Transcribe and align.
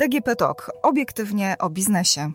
DGP 0.00 0.36
Talk. 0.36 0.70
Obiektywnie 0.82 1.54
o 1.58 1.70
biznesie. 1.70 2.32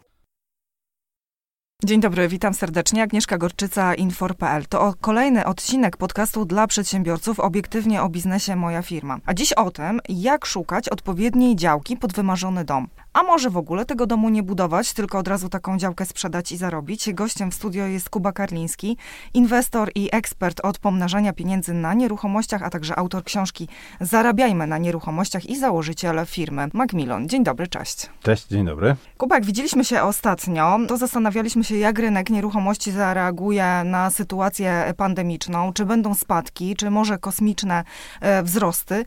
Dzień 1.83 2.01
dobry, 2.01 2.27
witam 2.27 2.53
serdecznie. 2.53 3.03
Agnieszka 3.03 3.37
Gorczyca, 3.37 3.95
Infor.pl. 3.95 4.65
To 4.65 4.93
kolejny 5.01 5.45
odcinek 5.45 5.97
podcastu 5.97 6.45
dla 6.45 6.67
przedsiębiorców 6.67 7.39
obiektywnie 7.39 8.01
o 8.01 8.09
biznesie 8.09 8.55
Moja 8.55 8.81
Firma. 8.81 9.17
A 9.25 9.33
dziś 9.33 9.53
o 9.53 9.71
tym, 9.71 9.99
jak 10.09 10.45
szukać 10.45 10.89
odpowiedniej 10.89 11.55
działki 11.55 11.97
pod 11.97 12.13
wymarzony 12.13 12.65
dom. 12.65 12.87
A 13.15 13.23
może 13.23 13.49
w 13.49 13.57
ogóle 13.57 13.85
tego 13.85 14.07
domu 14.07 14.29
nie 14.29 14.43
budować, 14.43 14.93
tylko 14.93 15.17
od 15.17 15.27
razu 15.27 15.49
taką 15.49 15.77
działkę 15.77 16.05
sprzedać 16.05 16.51
i 16.51 16.57
zarobić. 16.57 17.13
Gościem 17.13 17.51
w 17.51 17.55
studio 17.55 17.85
jest 17.85 18.09
Kuba 18.09 18.31
Karliński, 18.31 18.97
inwestor 19.33 19.91
i 19.95 20.09
ekspert 20.11 20.59
od 20.63 20.77
pomnażania 20.79 21.33
pieniędzy 21.33 21.73
na 21.73 21.93
nieruchomościach, 21.93 22.63
a 22.63 22.69
także 22.69 22.95
autor 22.99 23.23
książki 23.23 23.67
Zarabiajmy 24.01 24.67
na 24.67 24.77
nieruchomościach 24.77 25.45
i 25.45 25.59
założyciel 25.59 26.25
firmy 26.25 26.67
Macmillan. 26.73 27.29
Dzień 27.29 27.43
dobry, 27.43 27.67
cześć. 27.67 28.09
Cześć, 28.23 28.47
dzień 28.47 28.65
dobry. 28.65 28.95
Kuba, 29.17 29.35
jak 29.35 29.45
widzieliśmy 29.45 29.85
się 29.85 30.01
ostatnio, 30.01 30.79
to 30.87 30.97
zastanawialiśmy 30.97 31.63
się, 31.63 31.77
jak 31.77 31.99
rynek 31.99 32.29
nieruchomości 32.29 32.91
zareaguje 32.91 33.81
na 33.85 34.09
sytuację 34.09 34.93
pandemiczną, 34.97 35.73
czy 35.73 35.85
będą 35.85 36.13
spadki, 36.13 36.75
czy 36.75 36.89
może 36.89 37.17
kosmiczne 37.17 37.83
e, 38.21 38.43
wzrosty. 38.43 39.05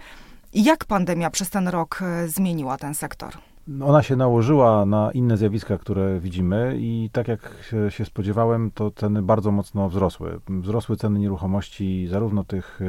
Jak 0.54 0.84
pandemia 0.84 1.30
przez 1.30 1.50
ten 1.50 1.68
rok 1.68 2.02
e, 2.02 2.28
zmieniła 2.28 2.77
ten 2.77 2.94
sektor? 2.94 3.38
Ona 3.84 4.02
się 4.02 4.16
nałożyła 4.16 4.86
na 4.86 5.12
inne 5.12 5.36
zjawiska, 5.36 5.78
które 5.78 6.20
widzimy 6.20 6.77
i 6.78 7.10
tak 7.12 7.28
jak 7.28 7.74
się 7.88 8.04
spodziewałem, 8.04 8.70
to 8.70 8.91
ceny 8.91 9.22
bardzo 9.22 9.50
mocno 9.50 9.88
wzrosły. 9.88 10.41
Wzrosły 10.48 10.96
ceny 10.96 11.18
nieruchomości 11.18 12.06
zarówno 12.06 12.44
tych 12.44 12.80
y, 12.80 12.84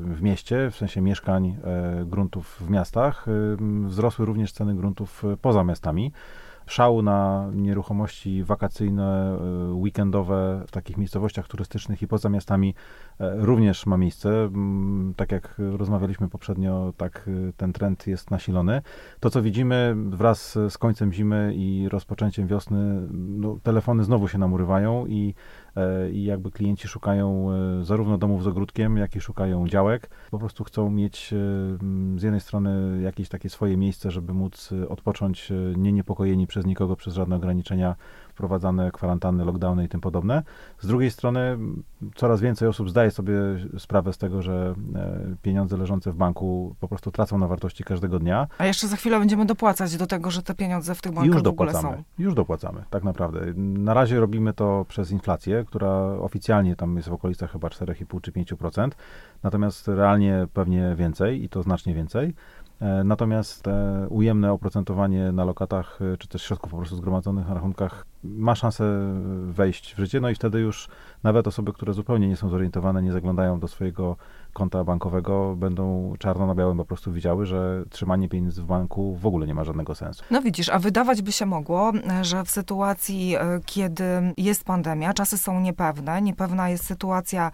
w 0.00 0.22
mieście, 0.22 0.70
w 0.70 0.76
sensie 0.76 1.00
mieszkań, 1.00 1.56
e, 1.64 2.04
gruntów 2.04 2.56
w 2.60 2.70
miastach, 2.70 3.28
y, 3.28 3.56
wzrosły 3.86 4.26
również 4.26 4.52
ceny 4.52 4.74
gruntów 4.74 5.22
poza 5.42 5.64
miastami 5.64 6.12
szału 6.68 7.02
na 7.02 7.50
nieruchomości 7.54 8.44
wakacyjne, 8.44 9.38
e, 9.38 9.72
weekendowe 9.72 10.64
w 10.66 10.70
takich 10.70 10.96
miejscowościach 10.96 11.48
turystycznych 11.48 12.02
i 12.02 12.08
poza 12.08 12.28
miastami 12.28 12.74
e, 13.20 13.36
również 13.36 13.86
ma 13.86 13.96
miejsce. 13.96 14.50
Tak 15.16 15.32
jak 15.32 15.54
rozmawialiśmy 15.58 16.28
poprzednio, 16.28 16.92
tak 16.96 17.28
e, 17.48 17.52
ten 17.52 17.72
trend 17.72 18.06
jest 18.06 18.30
nasilony. 18.30 18.82
To, 19.20 19.30
co 19.30 19.42
widzimy 19.42 19.94
wraz 19.96 20.58
z 20.68 20.78
końcem 20.78 21.12
zimy 21.12 21.52
i 21.56 21.88
rozpoczęciem 21.88 22.46
wiosny, 22.46 23.08
no, 23.10 23.58
telefony 23.62 24.04
znowu 24.04 24.28
się 24.28 24.38
namurywają 24.38 25.06
i 25.06 25.34
E, 25.67 25.67
i 26.12 26.24
jakby 26.24 26.50
klienci 26.50 26.88
szukają 26.88 27.52
e, 27.52 27.84
zarówno 27.84 28.18
domów 28.18 28.42
z 28.42 28.46
ogródkiem, 28.46 28.96
jak 28.96 29.16
i 29.16 29.20
szukają 29.20 29.68
działek. 29.68 30.10
Po 30.30 30.38
prostu 30.38 30.64
chcą 30.64 30.90
mieć 30.90 31.32
e, 31.32 31.36
z 32.18 32.22
jednej 32.22 32.40
strony 32.40 33.02
jakieś 33.02 33.28
takie 33.28 33.48
swoje 33.48 33.76
miejsce, 33.76 34.10
żeby 34.10 34.34
móc 34.34 34.70
odpocząć 34.88 35.52
nie 35.76 35.92
niepokojeni 35.92 36.46
przez 36.46 36.66
nikogo, 36.66 36.96
przez 36.96 37.14
żadne 37.14 37.36
ograniczenia 37.36 37.96
wprowadzane 38.38 38.90
kwarantanny, 38.90 39.44
lockdowny 39.44 39.84
i 39.84 39.88
tym 39.88 40.00
podobne. 40.00 40.42
Z 40.80 40.86
drugiej 40.86 41.10
strony 41.10 41.58
coraz 42.14 42.40
więcej 42.40 42.68
osób 42.68 42.90
zdaje 42.90 43.10
sobie 43.10 43.34
sprawę 43.78 44.12
z 44.12 44.18
tego, 44.18 44.42
że 44.42 44.74
pieniądze 45.42 45.76
leżące 45.76 46.12
w 46.12 46.16
banku 46.16 46.76
po 46.80 46.88
prostu 46.88 47.10
tracą 47.10 47.38
na 47.38 47.46
wartości 47.46 47.84
każdego 47.84 48.18
dnia. 48.18 48.46
A 48.58 48.66
jeszcze 48.66 48.88
za 48.88 48.96
chwilę 48.96 49.18
będziemy 49.18 49.46
dopłacać 49.46 49.96
do 49.96 50.06
tego, 50.06 50.30
że 50.30 50.42
te 50.42 50.54
pieniądze 50.54 50.94
w 50.94 51.02
tych 51.02 51.12
bankach 51.12 51.34
Już 51.34 51.42
dopłacamy. 51.42 52.04
Już 52.18 52.34
dopłacamy, 52.34 52.84
tak 52.90 53.04
naprawdę. 53.04 53.40
Na 53.56 53.94
razie 53.94 54.20
robimy 54.20 54.52
to 54.52 54.84
przez 54.88 55.10
inflację, 55.10 55.64
która 55.64 55.90
oficjalnie 56.04 56.76
tam 56.76 56.96
jest 56.96 57.08
w 57.08 57.12
okolicach 57.12 57.52
chyba 57.52 57.68
4,5 57.68 58.20
czy 58.20 58.32
5%, 58.32 58.90
natomiast 59.42 59.88
realnie 59.88 60.46
pewnie 60.52 60.94
więcej 60.96 61.44
i 61.44 61.48
to 61.48 61.62
znacznie 61.62 61.94
więcej. 61.94 62.34
E, 62.80 63.04
natomiast 63.04 63.64
ujemne 64.08 64.52
oprocentowanie 64.52 65.32
na 65.32 65.44
lokatach, 65.44 65.98
e, 66.14 66.16
czy 66.16 66.28
też 66.28 66.42
środków 66.42 66.70
po 66.70 66.76
prostu 66.76 66.96
zgromadzonych 66.96 67.48
na 67.48 67.54
rachunkach 67.54 68.06
ma 68.24 68.54
szansę 68.54 68.84
wejść 69.44 69.94
w 69.94 69.98
życie, 69.98 70.20
no 70.20 70.30
i 70.30 70.34
wtedy 70.34 70.60
już 70.60 70.88
nawet 71.22 71.46
osoby, 71.46 71.72
które 71.72 71.92
zupełnie 71.92 72.28
nie 72.28 72.36
są 72.36 72.48
zorientowane, 72.48 73.02
nie 73.02 73.12
zaglądają 73.12 73.60
do 73.60 73.68
swojego 73.68 74.16
konta 74.52 74.84
bankowego, 74.84 75.56
będą 75.56 76.14
czarno 76.18 76.46
na 76.46 76.54
białym 76.54 76.78
po 76.78 76.84
prostu 76.84 77.12
widziały, 77.12 77.46
że 77.46 77.84
trzymanie 77.90 78.28
pieniędzy 78.28 78.62
w 78.62 78.66
banku 78.66 79.16
w 79.16 79.26
ogóle 79.26 79.46
nie 79.46 79.54
ma 79.54 79.64
żadnego 79.64 79.94
sensu. 79.94 80.24
No 80.30 80.42
widzisz, 80.42 80.68
a 80.68 80.78
wydawać 80.78 81.22
by 81.22 81.32
się 81.32 81.46
mogło, 81.46 81.92
że 82.22 82.44
w 82.44 82.50
sytuacji, 82.50 83.36
e, 83.36 83.60
kiedy 83.66 84.04
jest 84.36 84.64
pandemia, 84.64 85.14
czasy 85.14 85.38
są 85.38 85.60
niepewne, 85.60 86.22
niepewna 86.22 86.68
jest 86.68 86.84
sytuacja 86.84 87.50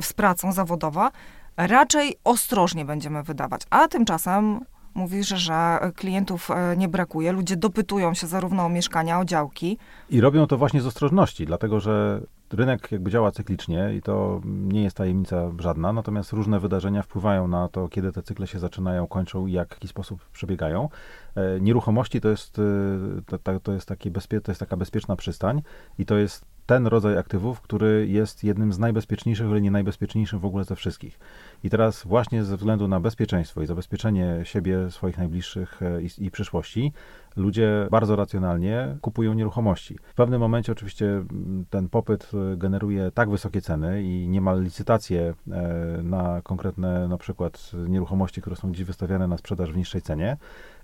z 0.00 0.12
pracą 0.12 0.52
zawodowa, 0.52 1.10
raczej 1.56 2.16
ostrożnie 2.24 2.84
będziemy 2.84 3.22
wydawać. 3.22 3.62
A 3.70 3.88
tymczasem 3.88 4.60
Mówisz, 4.94 5.28
że 5.28 5.80
klientów 5.96 6.50
e, 6.50 6.76
nie 6.76 6.88
brakuje, 6.88 7.32
ludzie 7.32 7.56
dopytują 7.56 8.14
się 8.14 8.26
zarówno 8.26 8.64
o 8.64 8.68
mieszkania, 8.68 9.20
o 9.20 9.24
działki. 9.24 9.78
I 10.10 10.20
robią 10.20 10.46
to 10.46 10.58
właśnie 10.58 10.80
z 10.80 10.86
ostrożności, 10.86 11.46
dlatego 11.46 11.80
że 11.80 12.20
rynek 12.52 12.92
jakby 12.92 13.10
działa 13.10 13.32
cyklicznie 13.32 13.94
i 13.94 14.02
to 14.02 14.40
nie 14.44 14.82
jest 14.82 14.96
tajemnica 14.96 15.50
żadna, 15.58 15.92
natomiast 15.92 16.32
różne 16.32 16.60
wydarzenia 16.60 17.02
wpływają 17.02 17.48
na 17.48 17.68
to, 17.68 17.88
kiedy 17.88 18.12
te 18.12 18.22
cykle 18.22 18.46
się 18.46 18.58
zaczynają, 18.58 19.06
kończą 19.06 19.46
i 19.46 19.52
jak, 19.52 19.68
w 19.68 19.72
jaki 19.72 19.88
sposób 19.88 20.28
przebiegają. 20.32 20.88
E, 21.34 21.60
nieruchomości 21.60 22.20
to 22.20 22.28
jest, 22.28 22.58
e, 22.58 23.38
to, 23.38 23.60
to, 23.60 23.72
jest, 23.72 23.88
takie 23.88 24.10
bezpie, 24.10 24.40
to 24.40 24.50
jest 24.50 24.60
taka 24.60 24.76
bezpieczna 24.76 25.16
przystań 25.16 25.62
i 25.98 26.06
to 26.06 26.16
jest 26.16 26.53
ten 26.66 26.86
rodzaj 26.86 27.18
aktywów, 27.18 27.60
który 27.60 28.06
jest 28.08 28.44
jednym 28.44 28.72
z 28.72 28.78
najbezpieczniejszych, 28.78 29.46
ale 29.46 29.60
nie 29.60 29.70
najbezpieczniejszym 29.70 30.38
w 30.38 30.44
ogóle 30.44 30.64
ze 30.64 30.76
wszystkich. 30.76 31.18
I 31.64 31.70
teraz 31.70 32.04
właśnie 32.04 32.44
ze 32.44 32.56
względu 32.56 32.88
na 32.88 33.00
bezpieczeństwo 33.00 33.62
i 33.62 33.66
zabezpieczenie 33.66 34.40
siebie, 34.42 34.90
swoich 34.90 35.18
najbliższych 35.18 35.82
e, 35.82 36.02
i, 36.02 36.08
i 36.18 36.30
przyszłości, 36.30 36.92
ludzie 37.36 37.88
bardzo 37.90 38.16
racjonalnie 38.16 38.96
kupują 39.00 39.34
nieruchomości. 39.34 39.98
W 40.04 40.14
pewnym 40.14 40.40
momencie 40.40 40.72
oczywiście 40.72 41.24
ten 41.70 41.88
popyt 41.88 42.30
e, 42.52 42.56
generuje 42.56 43.10
tak 43.14 43.30
wysokie 43.30 43.62
ceny 43.62 44.02
i 44.02 44.28
niemal 44.28 44.62
licytacje 44.62 45.34
e, 45.50 46.02
na 46.02 46.40
konkretne 46.42 47.08
na 47.08 47.18
przykład 47.18 47.70
nieruchomości, 47.88 48.40
które 48.40 48.56
są 48.56 48.72
dziś 48.72 48.84
wystawiane 48.84 49.28
na 49.28 49.38
sprzedaż 49.38 49.72
w 49.72 49.76
niższej 49.76 50.02
cenie, 50.02 50.36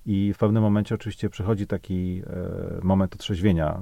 i 0.07 0.33
w 0.35 0.39
pewnym 0.39 0.63
momencie 0.63 0.95
oczywiście 0.95 1.31
przychodzi 1.31 1.67
taki 1.67 2.23
e, 2.27 2.85
moment 2.85 3.15
otrzeźwienia. 3.15 3.81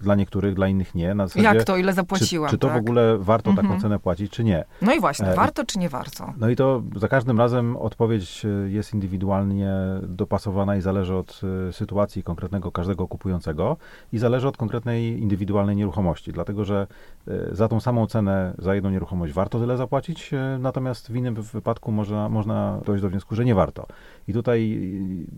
Dla 0.00 0.14
niektórych, 0.14 0.54
dla 0.54 0.68
innych 0.68 0.94
nie. 0.94 1.14
Na 1.14 1.26
zasadzie, 1.26 1.44
Jak 1.44 1.64
to, 1.64 1.76
ile 1.76 1.92
zapłaciłam? 1.92 2.50
Czy, 2.50 2.56
czy 2.56 2.58
to 2.58 2.68
tak? 2.68 2.76
w 2.76 2.80
ogóle 2.80 3.18
warto 3.18 3.50
mhm. 3.50 3.68
taką 3.68 3.80
cenę 3.80 3.98
płacić, 3.98 4.32
czy 4.32 4.44
nie? 4.44 4.64
No 4.82 4.94
i 4.94 5.00
właśnie, 5.00 5.28
e, 5.28 5.34
warto 5.34 5.64
czy 5.64 5.78
nie 5.78 5.88
warto? 5.88 6.19
No 6.36 6.48
i 6.48 6.56
to 6.56 6.82
za 6.96 7.08
każdym 7.08 7.38
razem 7.38 7.76
odpowiedź 7.76 8.44
e, 8.44 8.48
jest 8.70 8.94
indywidualnie 8.94 9.74
dopasowana 10.02 10.76
i 10.76 10.80
zależy 10.80 11.14
od 11.14 11.40
e, 11.68 11.72
sytuacji 11.72 12.22
konkretnego 12.22 12.72
każdego 12.72 13.08
kupującego 13.08 13.76
i 14.12 14.18
zależy 14.18 14.48
od 14.48 14.56
konkretnej 14.56 15.22
indywidualnej 15.22 15.76
nieruchomości. 15.76 16.32
Dlatego, 16.32 16.64
że 16.64 16.86
e, 17.28 17.54
za 17.54 17.68
tą 17.68 17.80
samą 17.80 18.06
cenę 18.06 18.54
za 18.58 18.74
jedną 18.74 18.90
nieruchomość 18.90 19.32
warto 19.32 19.60
tyle 19.60 19.76
zapłacić, 19.76 20.30
natomiast 20.58 21.12
w 21.12 21.16
innym 21.16 21.34
wypadku 21.34 21.92
można, 21.92 22.28
można 22.28 22.80
dojść 22.86 23.02
do 23.02 23.10
wniosku, 23.10 23.34
że 23.34 23.44
nie 23.44 23.54
warto. 23.54 23.86
I 24.28 24.32
tutaj 24.32 24.80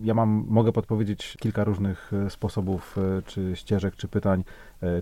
ja 0.02 0.14
mam, 0.14 0.44
mogę 0.48 0.72
podpowiedzieć 0.72 1.36
kilka 1.40 1.64
różnych 1.64 2.12
sposobów, 2.28 2.96
czy 3.26 3.56
ścieżek, 3.56 3.96
czy 3.96 4.08
pytań, 4.08 4.44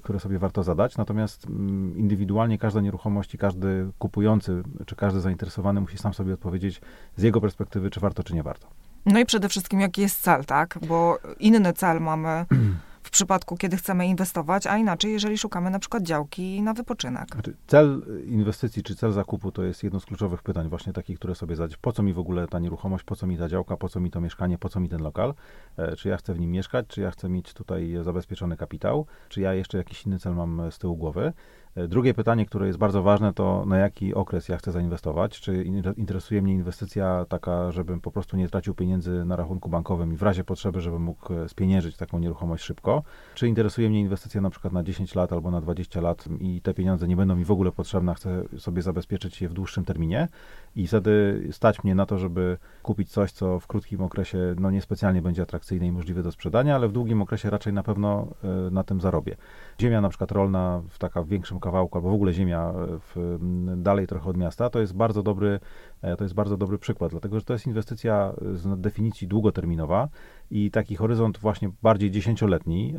które 0.02 0.20
sobie 0.20 0.38
warto 0.38 0.62
zadać. 0.62 0.96
Natomiast 0.96 1.46
mm, 1.46 1.96
indywidualnie 1.96 2.58
każda 2.58 2.80
nieruchomość 2.80 3.34
i 3.34 3.38
każdy 3.38 3.91
kupujący, 3.98 4.62
czy 4.86 4.96
każdy 4.96 5.20
zainteresowany 5.20 5.80
musi 5.80 5.98
sam 5.98 6.14
sobie 6.14 6.34
odpowiedzieć 6.34 6.80
z 7.16 7.22
jego 7.22 7.41
perspektywy, 7.41 7.91
czy 7.91 8.00
warto, 8.00 8.22
czy 8.22 8.34
nie 8.34 8.42
warto. 8.42 8.66
No 9.06 9.18
i 9.20 9.26
przede 9.26 9.48
wszystkim, 9.48 9.80
jaki 9.80 10.00
jest 10.00 10.20
cel, 10.20 10.44
tak? 10.44 10.78
Bo 10.88 11.18
inny 11.38 11.72
cel 11.72 12.00
mamy 12.00 12.44
w 13.10 13.12
przypadku, 13.12 13.56
kiedy 13.56 13.76
chcemy 13.76 14.06
inwestować, 14.06 14.66
a 14.66 14.78
inaczej, 14.78 15.12
jeżeli 15.12 15.38
szukamy 15.38 15.71
na 15.71 15.78
przykład 15.78 16.03
działki 16.03 16.62
na 16.62 16.75
wypoczynek. 16.75 17.32
Znaczy, 17.32 17.56
cel 17.66 18.03
inwestycji 18.27 18.83
czy 18.83 18.97
cel 18.97 19.12
zakupu 19.12 19.53
to 19.53 19.62
jest 19.62 19.83
jedno 19.83 20.01
z 20.01 20.07
kluczowych 20.07 20.42
pytań, 20.42 20.68
właśnie 20.68 20.92
takich, 20.92 21.18
które 21.18 21.34
sobie 21.34 21.57
zadać. 21.57 21.77
Po 21.77 21.92
co 21.92 22.03
mi 22.03 22.12
w 22.12 22.18
ogóle 22.18 22.48
ta 22.48 22.59
nieruchomość, 22.59 23.04
po 23.04 23.16
co 23.16 23.27
mi 23.27 23.39
ta 23.39 23.48
działka, 23.48 23.77
po 23.77 23.89
co 23.89 24.01
mi 24.01 24.10
to 24.10 24.21
mieszkanie, 24.21 24.59
po 24.59 24.68
co 24.68 24.80
mi 24.80 24.89
ten 24.89 25.03
lokal? 25.03 25.34
E, 25.77 25.97
czy 25.97 26.09
ja 26.09 26.16
chcę 26.16 26.34
w 26.34 26.41
nim 26.41 26.51
mieszkać, 26.51 26.86
czy 26.86 27.01
ja 27.01 27.10
chcę 27.10 27.28
mieć 27.28 27.54
tutaj 27.54 27.95
zabezpieczony 28.03 28.57
kapitał, 28.57 29.07
czy 29.28 29.41
ja 29.41 29.54
jeszcze 29.54 29.78
jakiś 29.78 30.06
inny 30.06 30.18
cel 30.18 30.34
mam 30.34 30.63
z 30.71 30.78
tyłu 30.78 30.97
głowy? 30.97 31.33
E, 31.76 31.88
drugie 31.88 32.14
pytanie, 32.14 32.46
które 32.46 32.66
jest 32.66 32.78
bardzo 32.78 33.02
ważne, 33.02 33.32
to 33.32 33.64
na 33.66 33.78
jaki 33.78 34.14
okres 34.14 34.48
ja 34.48 34.56
chcę 34.56 34.72
zainwestować? 34.72 35.40
Czy 35.40 35.64
interesuje 35.96 36.42
mnie 36.42 36.54
inwestycja 36.54 37.26
taka, 37.28 37.72
żebym 37.72 38.00
po 38.00 38.10
prostu 38.10 38.36
nie 38.36 38.48
tracił 38.48 38.74
pieniędzy 38.74 39.24
na 39.24 39.36
rachunku 39.36 39.68
bankowym 39.68 40.12
i 40.12 40.16
w 40.16 40.22
razie 40.22 40.44
potrzeby, 40.44 40.80
żebym 40.80 41.02
mógł 41.02 41.34
e, 41.34 41.48
spieniężyć 41.48 41.96
taką 41.96 42.18
nieruchomość 42.18 42.64
szybko? 42.64 43.02
czy 43.34 43.48
interesuje 43.48 43.90
mnie 43.90 44.00
inwestycja 44.00 44.40
na 44.40 44.50
przykład 44.50 44.72
na 44.72 44.82
10 44.82 45.14
lat 45.14 45.32
albo 45.32 45.50
na 45.50 45.60
20 45.60 46.00
lat 46.00 46.24
i 46.40 46.60
te 46.60 46.74
pieniądze 46.74 47.08
nie 47.08 47.16
będą 47.16 47.36
mi 47.36 47.44
w 47.44 47.50
ogóle 47.50 47.72
potrzebne, 47.72 48.14
chcę 48.14 48.44
sobie 48.58 48.82
zabezpieczyć 48.82 49.42
je 49.42 49.48
w 49.48 49.52
dłuższym 49.52 49.84
terminie 49.84 50.28
i 50.76 50.86
wtedy 50.86 51.42
stać 51.50 51.84
mnie 51.84 51.94
na 51.94 52.06
to, 52.06 52.18
żeby 52.18 52.58
kupić 52.82 53.10
coś, 53.10 53.32
co 53.32 53.60
w 53.60 53.66
krótkim 53.66 54.02
okresie 54.02 54.54
no 54.58 54.70
niespecjalnie 54.70 55.22
będzie 55.22 55.42
atrakcyjne 55.42 55.86
i 55.86 55.92
możliwe 55.92 56.22
do 56.22 56.32
sprzedania, 56.32 56.74
ale 56.74 56.88
w 56.88 56.92
długim 56.92 57.22
okresie 57.22 57.50
raczej 57.50 57.72
na 57.72 57.82
pewno 57.82 58.28
y, 58.68 58.70
na 58.70 58.84
tym 58.84 59.00
zarobię. 59.00 59.36
Ziemia 59.80 60.00
na 60.00 60.08
przykład 60.08 60.32
rolna 60.32 60.82
w 60.88 60.98
taka 60.98 61.24
większym 61.24 61.60
kawałku, 61.60 61.98
albo 61.98 62.10
w 62.10 62.14
ogóle 62.14 62.32
ziemia 62.32 62.72
w, 62.74 63.38
dalej 63.76 64.06
trochę 64.06 64.30
od 64.30 64.36
miasta, 64.36 64.70
to 64.70 64.80
jest 64.80 64.94
bardzo 64.94 65.22
dobry, 65.22 65.60
e, 66.02 66.16
to 66.16 66.24
jest 66.24 66.34
bardzo 66.34 66.56
dobry 66.56 66.78
przykład, 66.78 67.10
dlatego 67.10 67.38
że 67.38 67.44
to 67.44 67.52
jest 67.52 67.66
inwestycja 67.66 68.32
z 68.52 68.80
definicji 68.80 69.28
długoterminowa 69.28 70.08
i 70.50 70.70
taki 70.70 70.96
horyzont 70.96 71.38
właśnie 71.38 71.70
bardziej 71.82 72.10
dziesięcioletni, 72.10 72.94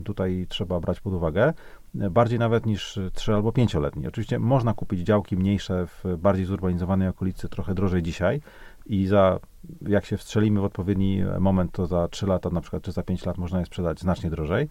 e, 0.00 0.04
tutaj 0.04 0.46
trzeba 0.48 0.80
brać 0.80 1.00
pod 1.00 1.12
uwagę, 1.12 1.52
bardziej 1.94 2.38
nawet 2.38 2.66
niż 2.66 2.98
3 3.12 3.34
albo 3.34 3.50
5-letni. 3.50 4.06
Oczywiście 4.06 4.38
można 4.38 4.74
kupić 4.74 5.00
działki 5.00 5.36
mniejsze 5.36 5.86
w 5.86 6.16
bardziej 6.18 6.44
zurbanizowanej 6.44 7.08
okolicy 7.08 7.48
trochę 7.48 7.74
drożej 7.74 8.02
dzisiaj 8.02 8.40
i 8.86 9.06
za, 9.06 9.40
jak 9.82 10.04
się 10.04 10.16
wstrzelimy 10.16 10.60
w 10.60 10.64
odpowiedni 10.64 11.22
moment, 11.40 11.72
to 11.72 11.86
za 11.86 12.08
3 12.08 12.26
lata 12.26 12.50
na 12.50 12.60
przykład, 12.60 12.82
czy 12.82 12.92
za 12.92 13.02
5 13.02 13.26
lat 13.26 13.38
można 13.38 13.60
je 13.60 13.66
sprzedać 13.66 14.00
znacznie 14.00 14.30
drożej. 14.30 14.68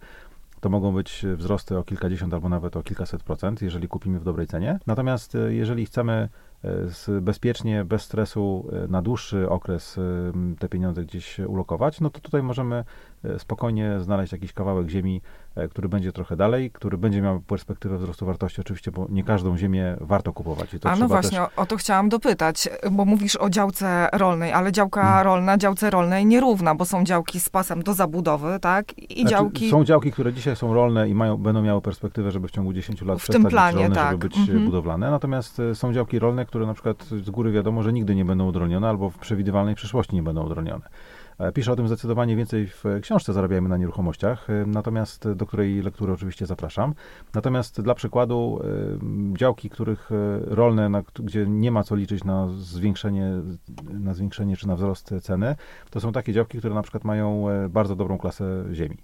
To 0.60 0.68
mogą 0.68 0.92
być 0.92 1.26
wzrosty 1.36 1.78
o 1.78 1.84
kilkadziesiąt 1.84 2.34
albo 2.34 2.48
nawet 2.48 2.76
o 2.76 2.82
kilkaset 2.82 3.22
procent, 3.22 3.62
jeżeli 3.62 3.88
kupimy 3.88 4.20
w 4.20 4.24
dobrej 4.24 4.46
cenie. 4.46 4.78
Natomiast 4.86 5.34
e, 5.34 5.54
jeżeli 5.54 5.86
chcemy 5.86 6.28
e, 7.08 7.20
bezpiecznie, 7.20 7.84
bez 7.84 8.02
stresu 8.02 8.70
e, 8.72 8.88
na 8.88 9.02
dłuższy 9.02 9.48
okres 9.48 10.00
te 10.58 10.68
pieniądze 10.68 11.02
gdzieś 11.02 11.38
ulokować, 11.38 12.00
no 12.00 12.10
to 12.10 12.20
tutaj 12.20 12.42
możemy 12.42 12.84
spokojnie 13.38 14.00
znaleźć 14.00 14.32
jakiś 14.32 14.52
kawałek 14.52 14.88
ziemi, 14.88 15.20
E, 15.58 15.68
który 15.68 15.88
będzie 15.88 16.12
trochę 16.12 16.36
dalej, 16.36 16.70
który 16.70 16.98
będzie 16.98 17.22
miał 17.22 17.40
perspektywę 17.40 17.98
wzrostu 17.98 18.26
wartości, 18.26 18.60
oczywiście, 18.60 18.92
bo 18.92 19.06
nie 19.08 19.24
każdą 19.24 19.56
ziemię 19.56 19.96
warto 20.00 20.32
kupować. 20.32 20.70
A 20.84 20.96
no 20.96 21.08
właśnie, 21.08 21.38
też... 21.38 21.48
o, 21.56 21.66
to 21.66 21.76
chciałam 21.76 22.08
dopytać, 22.08 22.68
bo 22.90 23.04
mówisz 23.04 23.36
o 23.36 23.50
działce 23.50 24.08
rolnej, 24.12 24.52
ale 24.52 24.72
działka 24.72 25.02
hmm. 25.02 25.24
rolna 25.24 25.58
działce 25.58 25.90
rolnej 25.90 26.26
nierówna, 26.26 26.74
bo 26.74 26.84
są 26.84 27.04
działki 27.04 27.40
z 27.40 27.48
pasem 27.48 27.82
do 27.82 27.94
zabudowy, 27.94 28.58
tak? 28.60 28.98
I 28.98 29.20
znaczy, 29.20 29.30
działki... 29.30 29.70
Są 29.70 29.84
działki, 29.84 30.12
które 30.12 30.32
dzisiaj 30.32 30.56
są 30.56 30.74
rolne 30.74 31.08
i 31.08 31.14
mają, 31.14 31.36
będą 31.36 31.62
miały 31.62 31.80
perspektywę, 31.82 32.30
żeby 32.30 32.48
w 32.48 32.50
ciągu 32.50 32.72
10 32.72 33.02
lat 33.02 33.22
w 33.22 33.26
tym 33.26 33.44
planie, 33.44 33.80
rolne, 33.80 33.94
tak. 33.94 34.10
żeby 34.10 34.28
być 34.28 34.38
mhm. 34.38 34.64
budowlane. 34.64 35.10
Natomiast 35.10 35.60
e, 35.60 35.74
są 35.74 35.92
działki 35.92 36.18
rolne, 36.18 36.46
które 36.46 36.66
na 36.66 36.74
przykład 36.74 37.04
z 37.04 37.30
góry 37.30 37.52
wiadomo, 37.52 37.82
że 37.82 37.92
nigdy 37.92 38.14
nie 38.14 38.24
będą 38.24 38.48
udronione 38.48 38.88
albo 38.88 39.10
w 39.10 39.18
przewidywalnej 39.18 39.74
przyszłości 39.74 40.14
nie 40.14 40.22
będą 40.22 40.46
udronione. 40.46 40.88
E, 41.38 41.52
piszę 41.52 41.72
o 41.72 41.76
tym 41.76 41.86
zdecydowanie 41.86 42.36
więcej 42.36 42.66
w 42.66 42.84
książce 43.02 43.32
Zarabiajmy 43.32 43.68
na 43.68 43.76
nieruchomościach, 43.76 44.50
e, 44.50 44.66
natomiast 44.66 45.32
do 45.32 45.46
której 45.46 45.82
lektury 45.82 46.12
oczywiście 46.12 46.46
zapraszam. 46.46 46.94
Natomiast 47.34 47.80
dla 47.80 47.94
przykładu 47.94 48.60
e, 48.64 49.38
działki, 49.38 49.70
których 49.70 50.10
rolne, 50.46 50.88
na, 50.88 51.02
gdzie 51.14 51.46
nie 51.46 51.70
ma 51.70 51.82
co 51.82 51.94
liczyć 51.94 52.24
na 52.24 52.48
zwiększenie, 52.48 53.32
na 53.90 54.14
zwiększenie 54.14 54.56
czy 54.56 54.68
na 54.68 54.76
wzrost 54.76 55.14
ceny, 55.22 55.56
to 55.90 56.00
są 56.00 56.12
takie 56.12 56.32
działki, 56.32 56.58
które 56.58 56.74
na 56.74 56.82
przykład 56.82 57.04
mają 57.04 57.44
bardzo 57.70 57.96
dobrą 57.96 58.18
klasę 58.18 58.64
ziemi. 58.72 58.96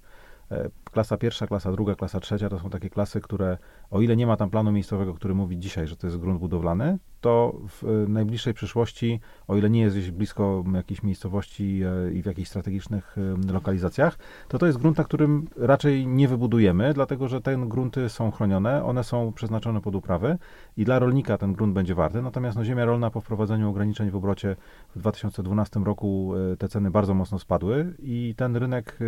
Klasa 0.95 1.17
pierwsza, 1.17 1.47
klasa 1.47 1.73
druga, 1.73 1.95
klasa 1.95 2.21
trzecia 2.21 2.49
to 2.49 2.59
są 2.59 2.71
takie 2.71 2.91
klasy, 2.91 3.21
które 3.21 3.59
o 3.91 4.01
ile 4.01 4.17
nie 4.17 4.27
ma 4.27 4.37
tam 4.37 4.51
planu 4.51 4.73
miejscowego, 4.73 5.15
który 5.15 5.35
mówi 5.35 5.59
dzisiaj, 5.59 5.87
że 5.87 5.97
to 5.97 6.07
jest 6.07 6.19
grunt 6.19 6.41
budowlany, 6.41 6.99
to 7.25 7.55
w 7.69 7.85
e, 7.85 8.09
najbliższej 8.09 8.55
przyszłości, 8.55 9.21
o 9.49 9.57
ile 9.57 9.71
nie 9.71 9.81
jest 9.81 9.97
gdzieś 9.97 10.11
blisko 10.11 10.65
jakiejś 10.75 11.03
miejscowości 11.03 11.81
e, 11.83 12.13
i 12.13 12.23
w 12.23 12.27
jakichś 12.27 12.49
strategicznych 12.49 13.17
e, 13.49 13.53
lokalizacjach, 13.53 14.19
to 14.49 14.59
to 14.59 14.67
jest 14.67 14.79
grunt, 14.79 14.99
na 14.99 15.05
którym 15.05 15.49
raczej 15.57 16.07
nie 16.07 16.29
wybudujemy, 16.29 16.95
dlatego 16.95 17.29
że 17.29 17.41
te 17.41 17.57
grunty 17.57 18.09
są 18.09 18.31
chronione, 18.31 18.85
one 18.85 19.05
są 19.05 19.33
przeznaczone 19.33 19.81
pod 19.81 19.95
uprawy 19.95 20.39
i 20.77 20.85
dla 20.85 20.99
rolnika 20.99 21.39
ten 21.39 21.53
grunt 21.53 21.75
będzie 21.75 21.95
warty. 21.95 22.23
Natomiast 22.23 22.57
no, 22.57 22.65
ziemia 22.65 22.85
rolna 22.85 23.11
po 23.11 23.21
wprowadzeniu 23.21 23.71
ograniczeń 23.71 24.11
w 24.11 24.17
obrocie 24.17 24.57
w 24.97 24.99
2012 24.99 25.81
roku 25.81 26.33
te 26.59 26.69
ceny 26.69 26.91
bardzo 26.91 27.15
mocno 27.15 27.39
spadły 27.39 27.95
i 27.99 28.35
ten 28.37 28.57
rynek 28.57 28.99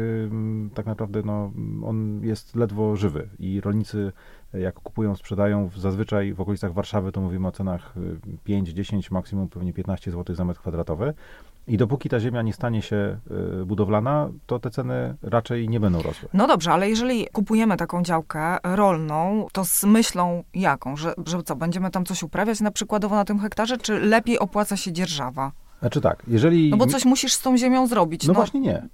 tak 0.74 0.86
naprawdę 0.86 1.22
no, 1.24 1.52
on 1.84 2.20
jest 2.24 2.56
ledwo 2.56 2.96
żywy 2.96 3.28
i 3.38 3.60
rolnicy 3.60 4.12
jak 4.54 4.74
kupują, 4.74 5.16
sprzedają 5.16 5.70
zazwyczaj 5.76 6.34
w 6.34 6.40
okolicach 6.40 6.72
Warszawy, 6.72 7.12
to 7.12 7.20
mówimy 7.20 7.48
o 7.48 7.52
cenach 7.52 7.94
5, 8.44 8.68
y, 8.68 8.74
10, 8.74 9.10
maksimum 9.10 9.48
pewnie 9.48 9.72
15 9.72 10.10
zł 10.10 10.36
za 10.36 10.44
metr 10.44 10.60
kwadratowy. 10.60 11.14
I 11.68 11.76
dopóki 11.76 12.08
ta 12.08 12.20
ziemia 12.20 12.42
nie 12.42 12.52
stanie 12.52 12.82
się 12.82 13.18
y, 13.60 13.66
budowlana, 13.66 14.28
to 14.46 14.58
te 14.58 14.70
ceny 14.70 15.14
raczej 15.22 15.68
nie 15.68 15.80
będą 15.80 16.02
rosły. 16.02 16.28
No 16.34 16.46
dobrze, 16.46 16.72
ale 16.72 16.88
jeżeli 16.88 17.26
kupujemy 17.32 17.76
taką 17.76 18.02
działkę 18.02 18.56
rolną, 18.62 19.46
to 19.52 19.64
z 19.64 19.84
myślą 19.84 20.44
jaką? 20.54 20.96
Że, 20.96 21.14
że 21.26 21.42
co, 21.42 21.56
będziemy 21.56 21.90
tam 21.90 22.04
coś 22.04 22.22
uprawiać 22.22 22.60
na 22.60 22.70
przykładowo 22.70 23.14
na 23.14 23.24
tym 23.24 23.38
hektarze, 23.38 23.78
czy 23.78 24.00
lepiej 24.00 24.38
opłaca 24.38 24.76
się 24.76 24.92
dzierżawa? 24.92 25.52
Znaczy 25.80 26.00
tak, 26.00 26.22
jeżeli... 26.28 26.70
No 26.70 26.76
bo 26.76 26.86
coś 26.86 27.04
musisz 27.04 27.32
z 27.32 27.40
tą 27.40 27.56
ziemią 27.56 27.86
zrobić. 27.86 28.26
No, 28.26 28.32
no. 28.32 28.34
właśnie 28.34 28.60
nie. 28.60 28.88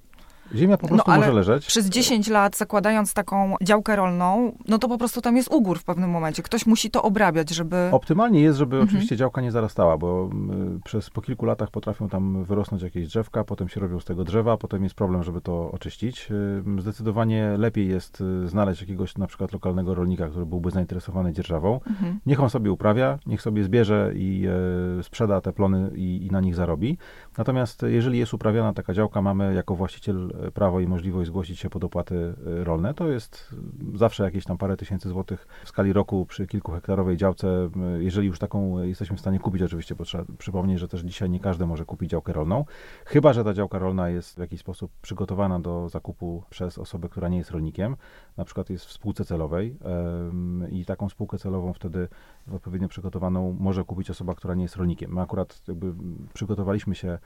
Ziemia 0.55 0.77
po 0.77 0.89
prostu 0.89 1.11
no, 1.11 1.17
może 1.17 1.33
leżeć. 1.33 1.67
Przez 1.67 1.89
10 1.89 2.29
lat 2.29 2.57
zakładając 2.57 3.15
taką 3.15 3.55
działkę 3.63 3.97
rolną, 3.97 4.53
no 4.69 4.79
to 4.79 4.89
po 4.89 4.99
prostu 4.99 5.21
tam 5.21 5.37
jest 5.37 5.49
ugór 5.53 5.79
w 5.79 5.85
pewnym 5.85 6.11
momencie. 6.11 6.43
Ktoś 6.43 6.67
musi 6.67 6.91
to 6.91 7.03
obrabiać, 7.03 7.51
żeby... 7.51 7.89
Optymalnie 7.93 8.41
jest, 8.41 8.59
żeby 8.59 8.77
mhm. 8.77 8.89
oczywiście 8.89 9.17
działka 9.17 9.41
nie 9.41 9.53
zarastała, 9.53 9.99
bo 9.99 10.31
y, 10.77 10.81
przez 10.85 11.11
po 11.11 11.23
kilku 11.23 11.47
latach 11.47 11.71
potrafią 11.71 12.09
tam 12.09 12.45
wyrosnąć 12.45 12.83
jakieś 12.83 13.09
drzewka, 13.09 13.45
potem 13.45 13.69
się 13.69 13.81
robią 13.81 14.01
z 14.01 14.05
tego 14.05 14.25
drzewa, 14.25 14.57
potem 14.57 14.83
jest 14.83 14.95
problem, 14.95 15.23
żeby 15.23 15.41
to 15.41 15.71
oczyścić. 15.71 16.29
Zdecydowanie 16.79 17.55
lepiej 17.59 17.89
jest 17.89 18.21
y, 18.21 18.49
znaleźć 18.49 18.81
jakiegoś 18.81 19.19
na 19.19 19.27
przykład 19.27 19.53
lokalnego 19.53 19.95
rolnika, 19.95 20.29
który 20.29 20.47
byłby 20.47 20.71
zainteresowany 20.71 21.33
dzierżawą. 21.33 21.81
Mhm. 21.87 22.21
Niech 22.27 22.41
on 22.41 22.51
sobie 22.51 22.73
uprawia, 22.73 23.19
niech 23.27 23.43
sobie 23.43 23.65
zbierze 23.65 24.13
i 24.15 24.47
e, 24.99 25.03
sprzeda 25.03 25.41
te 25.41 25.53
plony 25.53 25.91
i, 25.95 26.27
i 26.27 26.31
na 26.31 26.41
nich 26.41 26.55
zarobi. 26.55 26.99
Natomiast 27.39 27.83
jeżeli 27.83 28.19
jest 28.19 28.35
uprawiana 28.35 28.73
taka 28.73 28.95
działka, 28.95 29.23
mamy 29.23 29.55
jako 29.55 29.75
właściciel 29.75 30.33
prawo 30.51 30.81
i 30.81 30.87
możliwość 30.87 31.29
zgłosić 31.29 31.59
się 31.59 31.71
pod 31.71 31.85
opłaty 31.85 32.15
y, 32.15 32.65
rolne. 32.65 32.95
To 32.95 33.09
jest 33.09 33.55
zawsze 33.95 34.25
jakieś 34.25 34.45
tam 34.45 34.59
parę 34.59 34.77
tysięcy 34.77 35.09
złotych 35.09 35.47
w 35.65 35.69
skali 35.69 35.93
roku 35.93 36.27
przy 36.27 36.47
kilkuhektarowej 36.47 37.17
działce. 37.17 37.71
Y, 37.99 38.05
jeżeli 38.05 38.27
już 38.27 38.39
taką 38.39 38.83
jesteśmy 38.83 39.17
w 39.17 39.21
stanie 39.21 39.39
kupić, 39.39 39.63
oczywiście, 39.63 39.95
bo 39.95 40.05
trzeba 40.05 40.25
przypomnieć, 40.39 40.79
że 40.79 40.89
też 40.89 41.01
dzisiaj 41.01 41.31
nie 41.31 41.41
każdy 41.41 41.67
może 41.67 41.85
kupić 41.85 42.11
działkę 42.11 42.33
rolną, 42.33 42.65
chyba 43.05 43.33
że 43.33 43.45
ta 43.45 43.55
działka 43.55 43.79
rolna 43.79 44.09
jest 44.09 44.37
w 44.37 44.39
jakiś 44.39 44.61
sposób 44.61 44.93
przygotowana 45.03 45.61
do 45.61 45.89
zakupu 45.89 46.43
przez 46.51 46.79
osobę, 46.79 47.09
która 47.09 47.29
nie 47.29 47.39
jest 47.39 47.51
rolnikiem, 47.51 47.97
na 48.37 48.45
przykład 48.45 48.71
jest 48.71 48.85
w 48.85 48.93
spółce 48.93 49.25
celowej 49.25 49.77
i 50.71 50.85
taką 50.85 51.09
spółkę 51.09 51.39
celową 51.39 51.73
wtedy 51.73 52.09
odpowiednio 52.53 52.89
przygotowaną 52.89 53.57
może 53.61 53.85
kupić 53.85 54.11
osoba, 54.11 54.35
która 54.35 54.55
nie 54.55 54.63
jest 54.63 54.77
rolnikiem. 54.77 55.15
My 55.15 55.21
akurat 55.21 55.63
jakby 55.69 55.95
przygotowaliśmy 56.35 56.95
się 56.95 57.19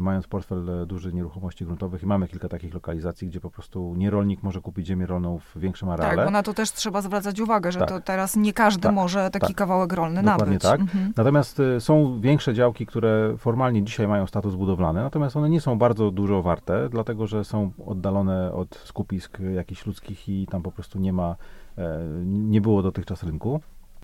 mając 0.00 0.26
portfel 0.26 0.70
e, 0.70 0.86
duży 0.86 1.12
nieruchomości 1.12 1.64
gruntowych 1.64 2.02
i 2.02 2.06
mamy 2.06 2.28
kilka 2.28 2.48
takich 2.48 2.74
lokalizacji, 2.74 3.28
gdzie 3.28 3.40
po 3.40 3.50
prostu 3.50 3.94
nierolnik 3.96 4.42
może 4.42 4.60
kupić 4.60 4.86
ziemię 4.86 5.06
rolną 5.06 5.38
w 5.38 5.58
większym 5.58 5.88
areale. 5.88 6.16
Tak, 6.16 6.24
bo 6.24 6.30
na 6.30 6.42
to 6.42 6.54
też 6.54 6.72
trzeba 6.72 7.02
zwracać 7.02 7.40
uwagę, 7.40 7.72
że 7.72 7.78
tak. 7.78 7.88
to 7.88 8.00
teraz 8.00 8.36
nie 8.36 8.52
każdy 8.52 8.82
tak, 8.82 8.94
może 8.94 9.30
taki 9.30 9.46
tak. 9.46 9.56
kawałek 9.56 9.92
rolny 9.92 10.22
Dokładnie 10.22 10.46
nabyć. 10.46 10.62
tak. 10.62 10.80
Mhm. 10.80 11.12
Natomiast 11.16 11.60
y, 11.60 11.80
są 11.80 12.20
większe 12.20 12.54
działki, 12.54 12.86
które 12.86 13.34
formalnie 13.38 13.82
dzisiaj 13.82 14.08
mają 14.08 14.26
status 14.26 14.54
budowlany, 14.54 15.02
natomiast 15.02 15.36
one 15.36 15.50
nie 15.50 15.60
są 15.60 15.78
bardzo 15.78 16.10
dużo 16.10 16.42
warte, 16.42 16.88
dlatego 16.88 17.26
że 17.26 17.44
są 17.44 17.70
oddalone 17.86 18.52
od 18.52 18.74
skupisk 18.74 19.38
jakichś 19.54 19.86
ludzkich 19.86 20.28
i 20.28 20.46
tam 20.46 20.62
po 20.62 20.72
prostu 20.72 20.98
nie 20.98 21.12
ma, 21.12 21.36
e, 21.78 21.98
nie 22.24 22.60
było 22.60 22.82
dotychczas 22.82 23.22
rynku. 23.22 23.60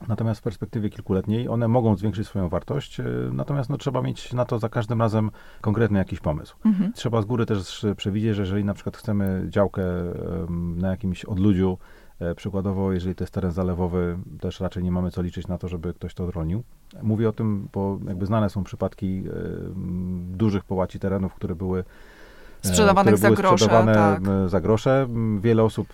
Natomiast 0.09 0.41
w 0.41 0.43
perspektywie 0.43 0.91
kilkuletniej 0.91 1.49
one 1.49 1.69
mogą 1.69 1.97
zwiększyć 1.97 2.27
swoją 2.27 2.49
wartość, 2.49 3.01
e, 3.01 3.05
natomiast 3.33 3.71
no, 3.71 3.79
trzeba 3.79 4.03
mieć 4.03 4.33
na 4.33 4.45
to 4.45 4.59
za 4.59 4.69
każdym 4.69 5.01
razem 5.01 5.31
konkretny 5.61 5.99
jakiś 5.99 6.21
pomysł. 6.21 6.57
Mhm. 6.65 6.93
Trzeba 6.93 7.23
z 7.23 7.25
góry 7.25 7.47
też 7.47 7.87
przewidzieć, 7.97 8.35
że 8.35 8.43
jeżeli 8.43 8.65
na 8.65 8.75
przykład 8.75 8.97
chcemy 8.97 9.47
działkę 9.49 9.83
na 10.77 10.91
jakimś 10.91 11.25
odludziu, 11.25 11.79
e, 12.21 12.35
przykładowo 12.35 12.93
jeżeli 12.93 13.15
to 13.15 13.25
jest 13.25 13.35
teren 13.35 13.53
zalewowy, 13.53 14.19
też 14.41 14.61
raczej 14.61 14.85
nie 14.85 14.93
mamy 14.93 15.11
co 15.11 15.23
liczyć 15.23 15.49
na 15.49 15.59
to, 15.59 15.69
żeby 15.69 15.95
ktoś 15.95 16.15
to 16.15 16.25
odronił. 16.25 16.63
Mówię 17.03 17.29
o 17.29 17.33
tym, 17.33 17.69
bo 17.73 17.99
jakby 18.09 18.27
znane 18.27 18.51
są 18.51 18.65
przypadki 18.65 19.23
dużych 20.31 20.65
połaci 20.65 20.99
terenów, 20.99 21.35
które 21.35 21.55
były 21.55 21.85
Sprzedawanych 22.63 23.19
za 23.19 23.31
grosze. 23.31 23.65
Sprzedawane 23.65 23.95
tak. 23.95 24.23
za 24.47 24.61
grosze. 24.61 25.09
Wiele 25.41 25.63
osób 25.63 25.89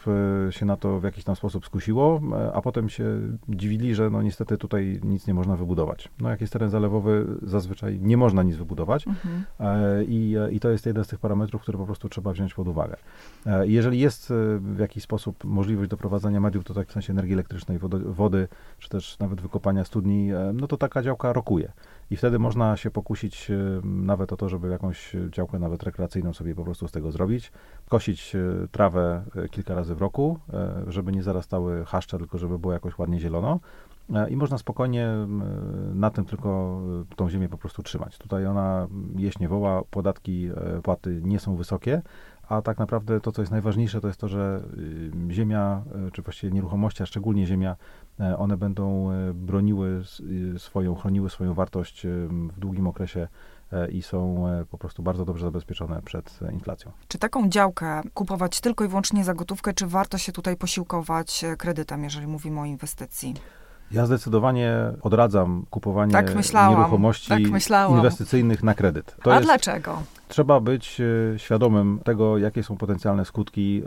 e, 0.48 0.52
się 0.52 0.66
na 0.66 0.76
to 0.76 1.00
w 1.00 1.04
jakiś 1.04 1.24
tam 1.24 1.36
sposób 1.36 1.66
skusiło, 1.66 2.20
e, 2.32 2.52
a 2.52 2.62
potem 2.62 2.88
się 2.88 3.04
dziwili, 3.48 3.94
że 3.94 4.10
no 4.10 4.22
niestety 4.22 4.58
tutaj 4.58 5.00
nic 5.04 5.26
nie 5.26 5.34
można 5.34 5.56
wybudować. 5.56 6.08
No 6.20 6.30
jak 6.30 6.40
jest 6.40 6.52
teren 6.52 6.70
zalewowy, 6.70 7.26
zazwyczaj 7.42 7.98
nie 8.02 8.16
można 8.16 8.42
nic 8.42 8.56
wybudować 8.56 9.06
mhm. 9.06 9.44
E, 9.60 10.04
I, 10.04 10.36
i 10.50 10.60
to 10.60 10.70
jest 10.70 10.86
jeden 10.86 11.04
z 11.04 11.08
tych 11.08 11.18
parametrów, 11.18 11.62
które 11.62 11.78
po 11.78 11.86
prostu 11.86 12.08
trzeba 12.08 12.32
wziąć 12.32 12.54
pod 12.54 12.68
uwagę. 12.68 12.96
Jeżeli 13.62 14.00
jest 14.00 14.32
w 14.58 14.78
jakiś 14.78 15.02
sposób 15.02 15.44
możliwość 15.44 15.90
doprowadzenia 15.90 16.40
mediów, 16.40 16.64
to 16.64 16.74
tak 16.74 16.88
w 16.88 16.92
sensie 16.92 17.12
energii 17.12 17.32
elektrycznej, 17.32 17.78
wody, 17.78 17.98
wody 17.98 18.48
czy 18.78 18.88
też 18.88 19.18
nawet 19.18 19.40
wykopania 19.40 19.84
studni, 19.84 20.30
no 20.54 20.66
to 20.66 20.76
taka 20.76 21.02
działka 21.02 21.32
rokuje. 21.32 21.72
I 22.10 22.16
wtedy 22.16 22.38
można 22.38 22.76
się 22.76 22.90
pokusić 22.90 23.50
nawet 23.84 24.32
o 24.32 24.36
to, 24.36 24.48
żeby 24.48 24.68
jakąś 24.68 25.16
działkę 25.30 25.58
nawet 25.58 25.82
rekreacyjną 25.82 26.32
sobie 26.32 26.54
po 26.54 26.64
prostu 26.64 26.88
z 26.88 26.92
tego 26.92 27.10
zrobić, 27.10 27.52
kosić 27.88 28.36
trawę 28.70 29.24
kilka 29.50 29.74
razy 29.74 29.94
w 29.94 30.00
roku, 30.00 30.38
żeby 30.86 31.12
nie 31.12 31.22
zarastały 31.22 31.84
chaszcze, 31.84 32.18
tylko 32.18 32.38
żeby 32.38 32.58
było 32.58 32.72
jakoś 32.72 32.98
ładnie 32.98 33.20
zielono. 33.20 33.60
I 34.30 34.36
można 34.36 34.58
spokojnie 34.58 35.08
na 35.94 36.10
tym 36.10 36.24
tylko 36.24 36.80
tą 37.16 37.30
ziemię 37.30 37.48
po 37.48 37.58
prostu 37.58 37.82
trzymać. 37.82 38.18
Tutaj 38.18 38.46
ona 38.46 38.86
jeść 39.16 39.38
nie 39.38 39.48
woła, 39.48 39.82
podatki, 39.90 40.50
płaty 40.82 41.20
nie 41.24 41.38
są 41.38 41.56
wysokie, 41.56 42.02
a 42.48 42.62
tak 42.62 42.78
naprawdę 42.78 43.20
to, 43.20 43.32
co 43.32 43.42
jest 43.42 43.52
najważniejsze, 43.52 44.00
to 44.00 44.06
jest 44.06 44.20
to, 44.20 44.28
że 44.28 44.62
y, 45.28 45.32
ziemia, 45.32 45.82
czy 46.12 46.22
właściwie 46.22 46.52
nieruchomości, 46.52 47.02
a 47.02 47.06
szczególnie 47.06 47.46
ziemia, 47.46 47.70
e, 47.72 47.76
one 48.38 48.56
będą 48.56 49.10
e, 49.10 49.34
broniły 49.34 50.02
y, 50.54 50.58
swoją, 50.58 50.94
chroniły 50.94 51.30
swoją 51.30 51.54
wartość 51.54 52.06
w 52.28 52.58
długim 52.58 52.86
okresie 52.86 53.28
e, 53.72 53.90
i 53.90 54.02
są 54.02 54.44
po 54.70 54.78
prostu 54.78 55.02
bardzo 55.02 55.24
dobrze 55.24 55.44
zabezpieczone 55.44 56.02
przed 56.02 56.38
inflacją. 56.52 56.92
Czy 57.08 57.18
taką 57.18 57.48
działkę 57.48 58.02
kupować 58.14 58.60
tylko 58.60 58.84
i 58.84 58.88
wyłącznie 58.88 59.24
za 59.24 59.34
gotówkę, 59.34 59.74
czy 59.74 59.86
warto 59.86 60.18
się 60.18 60.32
tutaj 60.32 60.56
posiłkować 60.56 61.44
kredytem, 61.58 62.04
jeżeli 62.04 62.26
mówimy 62.26 62.60
o 62.60 62.64
inwestycji? 62.64 63.34
Ja 63.90 64.06
zdecydowanie 64.06 64.76
odradzam 65.02 65.66
kupowanie 65.70 66.12
tak 66.12 66.34
nieruchomości 66.70 67.28
tak 67.28 67.40
inwestycyjnych 67.90 68.62
na 68.62 68.74
kredyt. 68.74 69.16
To 69.22 69.32
A 69.32 69.34
jest, 69.34 69.46
dlaczego? 69.46 70.02
Trzeba 70.28 70.60
być 70.60 71.00
e, 71.00 71.38
świadomym 71.38 72.00
tego, 72.04 72.38
jakie 72.38 72.62
są 72.62 72.76
potencjalne 72.76 73.24
skutki 73.24 73.82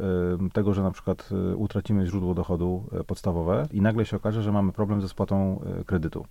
e, 0.46 0.50
tego, 0.50 0.74
że 0.74 0.84
na 0.84 0.92
przykład 0.92 1.30
e, 1.32 1.56
utracimy 1.56 2.06
źródło 2.06 2.34
dochodu 2.34 2.84
podstawowe 3.08 3.68
i 3.72 3.82
nagle 3.82 4.06
się 4.06 4.18
okaże, 4.18 4.42
że 4.42 4.52
mamy 4.52 4.72
problem 4.72 5.02
ze 5.02 5.10
spłatą 5.10 5.62
kredytu 5.86 6.26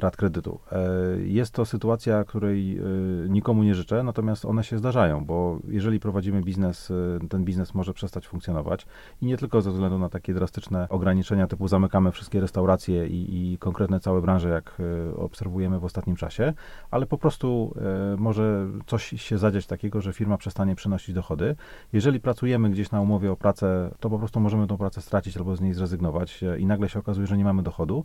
rat 0.00 0.16
kredytu. 0.16 0.58
E, 0.72 0.78
jest 1.20 1.54
to 1.54 1.64
sytuacja, 1.64 2.24
której 2.24 2.78
e, 2.78 2.82
nikomu 3.28 3.62
nie 3.62 3.74
życzę, 3.74 4.02
natomiast 4.02 4.44
one 4.44 4.64
się 4.64 4.78
zdarzają, 4.78 5.24
bo 5.24 5.58
jeżeli 5.68 6.00
prowadzimy 6.00 6.42
biznes, 6.42 6.90
e, 6.90 7.28
ten 7.28 7.44
biznes 7.44 7.74
może 7.74 7.94
przestać 7.94 8.28
funkcjonować 8.28 8.86
i 9.22 9.26
nie 9.26 9.36
tylko 9.36 9.62
ze 9.62 9.72
względu 9.72 9.98
na 9.98 10.08
takie 10.08 10.34
drastyczne 10.34 10.88
ograniczenia 10.88 11.46
typu 11.46 11.68
zamykamy 11.68 12.12
wszystkie 12.12 12.40
restauracje 12.40 13.06
i, 13.06 13.52
i 13.52 13.58
konkretne 13.58 14.00
całe 14.00 14.20
branże, 14.20 14.48
jak 14.48 14.78
obserwujemy 15.16 15.80
w 15.80 15.84
ostatnim 15.84 16.16
czasie, 16.16 16.52
ale 16.90 17.06
po 17.06 17.18
prostu 17.18 17.74
może 18.18 18.66
coś 18.86 19.04
się 19.04 19.38
zadziać 19.38 19.66
takiego, 19.66 20.00
że 20.00 20.12
firma 20.12 20.36
przestanie 20.36 20.74
przynosić 20.74 21.14
dochody. 21.14 21.56
Jeżeli 21.92 22.20
pracujemy 22.20 22.70
gdzieś 22.70 22.90
na 22.90 23.00
umowie 23.00 23.32
o 23.32 23.36
pracę, 23.36 23.90
to 24.00 24.10
po 24.10 24.18
prostu 24.18 24.40
możemy 24.40 24.66
tą 24.66 24.76
pracę 24.76 25.02
stracić 25.02 25.36
albo 25.36 25.56
z 25.56 25.60
niej 25.60 25.74
zrezygnować 25.74 26.44
i 26.58 26.66
nagle 26.66 26.88
się 26.88 26.98
okazuje, 26.98 27.26
że 27.26 27.36
nie 27.36 27.44
mamy 27.44 27.62
dochodu 27.62 28.04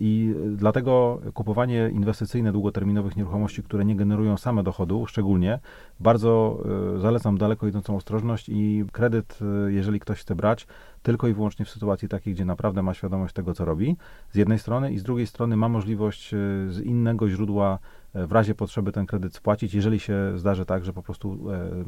i 0.00 0.34
dlatego 0.56 1.13
kupowanie 1.34 1.90
inwestycyjne 1.92 2.52
długoterminowych 2.52 3.16
nieruchomości, 3.16 3.62
które 3.62 3.84
nie 3.84 3.96
generują 3.96 4.36
same 4.36 4.62
dochodu, 4.62 5.06
szczególnie, 5.06 5.58
bardzo 6.00 6.62
e, 6.96 6.98
zalecam 6.98 7.38
daleko 7.38 7.66
idącą 7.66 7.96
ostrożność 7.96 8.48
i 8.48 8.84
kredyt, 8.92 9.38
e, 9.66 9.72
jeżeli 9.72 10.00
ktoś 10.00 10.20
chce 10.20 10.34
brać, 10.34 10.66
tylko 11.02 11.28
i 11.28 11.34
wyłącznie 11.34 11.64
w 11.64 11.70
sytuacji 11.70 12.08
takiej, 12.08 12.34
gdzie 12.34 12.44
naprawdę 12.44 12.82
ma 12.82 12.94
świadomość 12.94 13.34
tego, 13.34 13.54
co 13.54 13.64
robi, 13.64 13.96
z 14.32 14.36
jednej 14.36 14.58
strony, 14.58 14.92
i 14.92 14.98
z 14.98 15.02
drugiej 15.02 15.26
strony 15.26 15.56
ma 15.56 15.68
możliwość 15.68 16.34
e, 16.34 16.36
z 16.68 16.80
innego 16.80 17.28
źródła 17.28 17.78
w 18.14 18.32
razie 18.32 18.54
potrzeby 18.54 18.92
ten 18.92 19.06
kredyt 19.06 19.34
spłacić, 19.34 19.74
jeżeli 19.74 20.00
się 20.00 20.32
zdarzy 20.36 20.66
tak, 20.66 20.84
że 20.84 20.92
po 20.92 21.02
prostu 21.02 21.38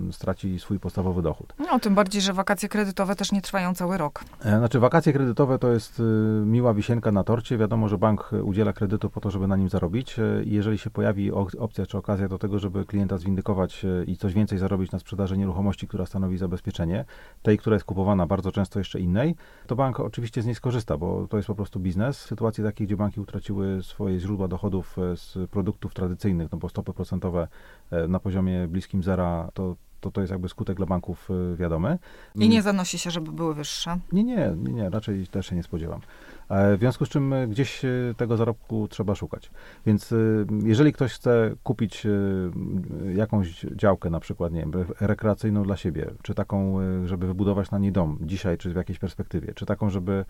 e, 0.08 0.12
straci 0.12 0.58
swój 0.58 0.80
podstawowy 0.80 1.22
dochód. 1.22 1.54
No, 1.58 1.78
tym 1.78 1.94
bardziej, 1.94 2.22
że 2.22 2.32
wakacje 2.32 2.68
kredytowe 2.68 3.16
też 3.16 3.32
nie 3.32 3.42
trwają 3.42 3.74
cały 3.74 3.98
rok. 3.98 4.24
E, 4.44 4.58
znaczy, 4.58 4.80
wakacje 4.80 5.12
kredytowe 5.12 5.58
to 5.58 5.72
jest 5.72 6.00
e, 6.00 6.02
miła 6.46 6.74
wisienka 6.74 7.12
na 7.12 7.24
torcie. 7.24 7.58
Wiadomo, 7.58 7.88
że 7.88 7.98
bank 7.98 8.30
udziela 8.42 8.72
kredytu 8.72 9.10
po 9.10 9.20
to, 9.20 9.30
żeby 9.30 9.46
na 9.46 9.56
nim 9.56 9.68
zarobić. 9.68 10.18
E, 10.18 10.42
I 10.44 10.50
jeżeli 10.50 10.78
się 10.78 10.90
pojawi 10.90 11.32
opcja 11.32 11.86
czy 11.86 11.98
okazja 11.98 12.28
do 12.28 12.38
tego, 12.38 12.58
żeby 12.58 12.84
klienta 12.84 13.18
zwindykować 13.18 13.84
e, 13.84 14.04
i 14.04 14.16
coś 14.16 14.34
więcej 14.34 14.58
zarobić 14.58 14.92
na 14.92 14.98
sprzedaży 14.98 15.38
nieruchomości, 15.38 15.88
która 15.88 16.06
stanowi 16.06 16.38
zabezpieczenie, 16.38 17.04
tej, 17.42 17.58
która 17.58 17.74
jest 17.74 17.86
kupowana 17.86 18.26
bardzo 18.26 18.52
często 18.52 18.78
jeszcze 18.78 19.00
innej, 19.00 19.34
to 19.66 19.76
bank 19.76 20.00
oczywiście 20.00 20.42
z 20.42 20.46
niej 20.46 20.54
skorzysta, 20.54 20.96
bo 20.96 21.26
to 21.30 21.36
jest 21.36 21.46
po 21.46 21.54
prostu 21.54 21.80
biznes. 21.80 22.18
W 22.24 22.26
sytuacji 22.26 22.64
takiej, 22.64 22.86
gdzie 22.86 22.96
banki 22.96 23.20
utraciły 23.20 23.82
swoje 23.82 24.20
źródła 24.20 24.48
dochodów 24.48 24.96
z 25.14 25.50
produktów 25.50 25.94
tradycyjnych, 25.94 26.15
tradycyjnych, 26.16 26.52
no 26.52 26.58
bo 26.58 26.68
stopy 26.68 26.92
procentowe 26.92 27.48
e, 27.90 28.08
na 28.08 28.20
poziomie 28.20 28.68
bliskim 28.68 29.02
zera 29.02 29.50
to 29.54 29.76
to, 30.06 30.10
to 30.10 30.20
jest 30.20 30.30
jakby 30.30 30.48
skutek 30.48 30.76
dla 30.76 30.86
banków 30.86 31.28
e, 31.30 31.56
wiadomy. 31.56 31.98
I 32.34 32.48
nie 32.48 32.62
zanosi 32.62 32.98
się, 32.98 33.10
żeby 33.10 33.32
były 33.32 33.54
wyższe? 33.54 33.98
Nie, 34.12 34.24
nie, 34.24 34.54
nie, 34.56 34.72
nie 34.72 34.90
raczej 34.90 35.26
też 35.26 35.46
się 35.46 35.56
nie 35.56 35.62
spodziewam. 35.62 36.00
E, 36.48 36.76
w 36.76 36.80
związku 36.80 37.06
z 37.06 37.08
czym 37.08 37.32
e, 37.32 37.48
gdzieś 37.48 37.84
e, 37.84 37.88
tego 38.16 38.36
zarobku 38.36 38.88
trzeba 38.88 39.14
szukać. 39.14 39.50
Więc 39.86 40.14
jeżeli 40.64 40.92
ktoś 40.92 41.12
chce 41.12 41.54
kupić 41.62 42.06
jakąś 43.14 43.60
działkę, 43.60 44.10
na 44.10 44.20
przykład, 44.20 44.52
nie 44.52 44.60
wiem, 44.60 44.72
rekreacyjną 45.00 45.62
dla 45.62 45.76
siebie, 45.76 46.10
czy 46.22 46.34
taką, 46.34 46.78
żeby 47.04 47.26
wybudować 47.26 47.70
na 47.70 47.78
niej 47.78 47.92
dom 47.92 48.18
dzisiaj, 48.20 48.58
czy 48.58 48.72
w 48.72 48.76
jakiejś 48.76 48.98
perspektywie, 48.98 49.54
czy 49.54 49.66
taką, 49.66 49.90
żeby 49.90 50.24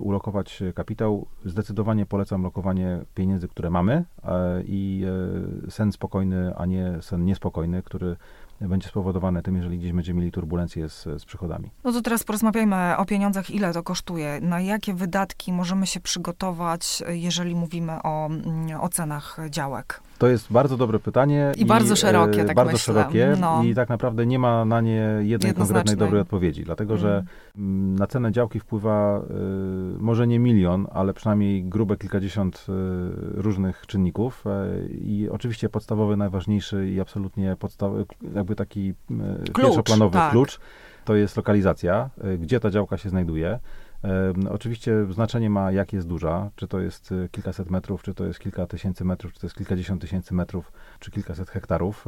ulokować 0.00 0.62
kapitał, 0.74 1.26
zdecydowanie 1.44 2.06
polecam 2.06 2.42
lokowanie 2.42 3.00
pieniędzy, 3.14 3.48
które 3.48 3.70
mamy 3.70 4.04
i 4.64 5.04
sen 5.68 5.92
spokojny, 5.92 6.56
a 6.56 6.66
nie 6.66 6.98
sen 7.00 7.24
niespokojny, 7.24 7.82
który 7.82 8.16
będzie 8.68 8.88
spowodowane 8.88 9.42
tym, 9.42 9.56
jeżeli 9.56 9.78
gdzieś 9.78 9.92
będziemy 9.92 10.20
mieli 10.20 10.32
turbulencje 10.32 10.88
z, 10.88 11.02
z 11.02 11.24
przychodami. 11.24 11.70
No 11.84 11.92
to 11.92 12.02
teraz 12.02 12.24
porozmawiajmy 12.24 12.96
o 12.96 13.04
pieniądzach, 13.04 13.50
ile 13.50 13.72
to 13.72 13.82
kosztuje, 13.82 14.40
na 14.40 14.60
jakie 14.60 14.94
wydatki 14.94 15.52
możemy 15.52 15.86
się 15.86 16.00
przygotować, 16.00 17.02
jeżeli 17.08 17.54
mówimy 17.54 18.02
o, 18.02 18.26
mm, 18.26 18.80
o 18.80 18.88
cenach 18.88 19.38
działek. 19.50 20.00
To 20.20 20.28
jest 20.28 20.52
bardzo 20.52 20.76
dobre 20.76 20.98
pytanie. 20.98 21.52
I, 21.56 21.62
i 21.62 21.66
bardzo 21.66 21.96
szerokie, 21.96 22.44
tak 22.44 22.56
Bardzo 22.56 22.72
myślę. 22.72 22.94
szerokie 22.94 23.36
no. 23.40 23.62
i 23.64 23.74
tak 23.74 23.88
naprawdę 23.88 24.26
nie 24.26 24.38
ma 24.38 24.64
na 24.64 24.80
nie 24.80 25.18
jednej 25.20 25.54
konkretnej 25.54 25.96
dobrej 25.96 26.20
odpowiedzi, 26.20 26.64
dlatego 26.64 26.96
że 26.96 27.08
mm. 27.08 27.26
mm. 27.56 27.98
na 27.98 28.06
cenę 28.06 28.32
działki 28.32 28.60
wpływa 28.60 29.18
y, 29.18 29.22
może 29.98 30.26
nie 30.26 30.38
milion, 30.38 30.86
ale 30.92 31.14
przynajmniej 31.14 31.64
grube 31.64 31.96
kilkadziesiąt 31.96 32.66
y, 32.68 32.72
różnych 33.42 33.86
czynników 33.86 34.44
y, 34.46 34.88
i 34.88 35.28
oczywiście 35.30 35.68
podstawowy, 35.68 36.16
najważniejszy 36.16 36.90
i 36.90 37.00
absolutnie 37.00 37.56
podstawowy, 37.56 38.06
jakby 38.34 38.54
taki 38.54 38.94
klucz, 39.52 39.56
pierwszoplanowy 39.56 40.12
tak. 40.12 40.30
klucz, 40.30 40.60
to 41.04 41.14
jest 41.14 41.36
lokalizacja, 41.36 42.10
gdzie 42.38 42.60
ta 42.60 42.70
działka 42.70 42.96
się 42.96 43.08
znajduje. 43.08 43.58
Oczywiście 44.50 45.06
znaczenie 45.10 45.50
ma, 45.50 45.72
jak 45.72 45.92
jest 45.92 46.08
duża, 46.08 46.50
czy 46.56 46.68
to 46.68 46.80
jest 46.80 47.12
y, 47.12 47.28
kilkaset 47.32 47.70
metrów, 47.70 48.02
czy 48.02 48.14
to 48.14 48.24
jest 48.24 48.38
kilka 48.38 48.66
tysięcy 48.66 49.04
metrów, 49.04 49.32
czy 49.32 49.40
to 49.40 49.46
jest 49.46 49.56
kilkadziesiąt 49.56 50.00
tysięcy 50.00 50.34
metrów, 50.34 50.72
czy 50.98 51.10
kilkaset 51.10 51.50
hektarów. 51.50 52.06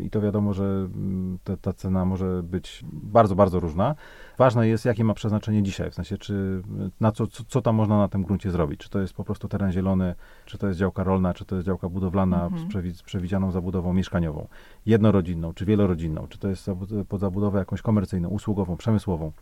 I 0.00 0.10
to 0.10 0.20
wiadomo, 0.20 0.54
że 0.54 0.64
mm, 0.64 1.38
ta, 1.44 1.56
ta 1.56 1.72
cena 1.72 2.04
może 2.04 2.42
być 2.42 2.84
bardzo, 2.92 3.34
bardzo 3.34 3.60
różna. 3.60 3.94
Ważne 4.38 4.68
jest, 4.68 4.84
jakie 4.84 5.04
ma 5.04 5.14
przeznaczenie 5.14 5.62
dzisiaj, 5.62 5.90
w 5.90 5.94
sensie, 5.94 6.18
czy 6.18 6.62
na 7.00 7.12
co, 7.12 7.26
co, 7.26 7.44
co 7.48 7.62
tam 7.62 7.74
można 7.74 7.98
na 7.98 8.08
tym 8.08 8.22
gruncie 8.22 8.50
zrobić. 8.50 8.80
Czy 8.80 8.90
to 8.90 9.00
jest 9.00 9.14
po 9.14 9.24
prostu 9.24 9.48
teren 9.48 9.72
zielony, 9.72 10.14
czy 10.44 10.58
to 10.58 10.66
jest 10.66 10.78
działka 10.78 11.04
rolna, 11.04 11.34
czy 11.34 11.44
to 11.44 11.54
jest 11.54 11.66
działka 11.66 11.88
budowlana 11.88 12.44
mhm. 12.44 12.62
z, 12.62 12.68
przewi 12.68 12.94
z 12.94 13.02
przewidzianą 13.02 13.50
zabudową 13.50 13.92
mieszkaniową, 13.92 14.48
jednorodzinną, 14.86 15.54
czy 15.54 15.64
wielorodzinną, 15.64 16.26
czy 16.28 16.38
to 16.38 16.48
jest 16.48 16.70
pod 17.08 17.20
zabudowę 17.20 17.58
jakąś 17.58 17.82
komercyjną, 17.82 18.28
usługową, 18.28 18.76
przemysłową. 18.76 19.32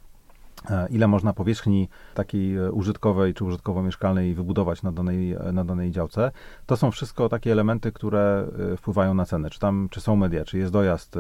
E, 0.71 0.87
ile 0.91 1.09
można 1.09 1.33
powierzchni 1.33 1.89
takiej 2.15 2.57
e, 2.57 2.73
użytkowej 2.73 3.35
czy 3.35 3.45
użytkowo-mieszkalnej 3.45 4.35
wybudować 4.35 4.83
na 4.83 4.93
danej, 4.93 5.33
e, 5.33 5.53
na 5.53 5.65
danej 5.65 5.91
działce. 5.91 6.31
To 6.67 6.77
są 6.77 6.91
wszystko 6.91 7.29
takie 7.29 7.53
elementy, 7.53 7.93
które 7.93 8.47
wpływają 8.77 9.15
na 9.15 9.27
cenę. 9.27 9.51
Czy 9.51 9.59
tam, 9.59 9.89
czy 9.91 10.01
są 10.01 10.17
media, 10.17 10.45
czy 10.45 10.59
jest 10.59 10.73
dojazd, 10.73 11.15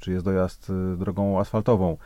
czy 0.00 0.12
jest 0.12 0.24
dojazd 0.24 0.72
drogą 0.96 1.40
asfaltową, 1.40 1.96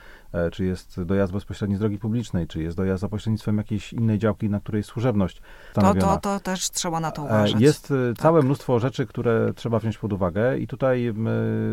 czy 0.53 0.65
jest 0.65 1.03
dojazd 1.03 1.33
bezpośredni 1.33 1.77
z 1.77 1.79
drogi 1.79 1.99
publicznej, 1.99 2.47
czy 2.47 2.63
jest 2.63 2.77
dojazd 2.77 3.01
za 3.01 3.09
pośrednictwem 3.09 3.59
jakiejś 3.59 3.93
innej 3.93 4.19
działki, 4.19 4.51
na 4.51 4.61
której 4.61 4.79
jest 4.79 4.89
służebność. 4.91 5.43
To, 5.73 5.95
to, 5.95 6.17
to 6.17 6.41
też 6.41 6.71
trzeba 6.71 7.01
na 7.01 7.11
to 7.11 7.23
e, 7.23 7.25
uważać. 7.25 7.61
Jest 7.61 7.91
e, 7.91 8.15
tak. 8.15 8.23
całe 8.23 8.43
mnóstwo 8.43 8.79
rzeczy, 8.79 9.07
które 9.07 9.53
trzeba 9.55 9.79
wziąć 9.79 9.99
pod 9.99 10.13
uwagę 10.13 10.59
i 10.59 10.67
tutaj 10.67 11.15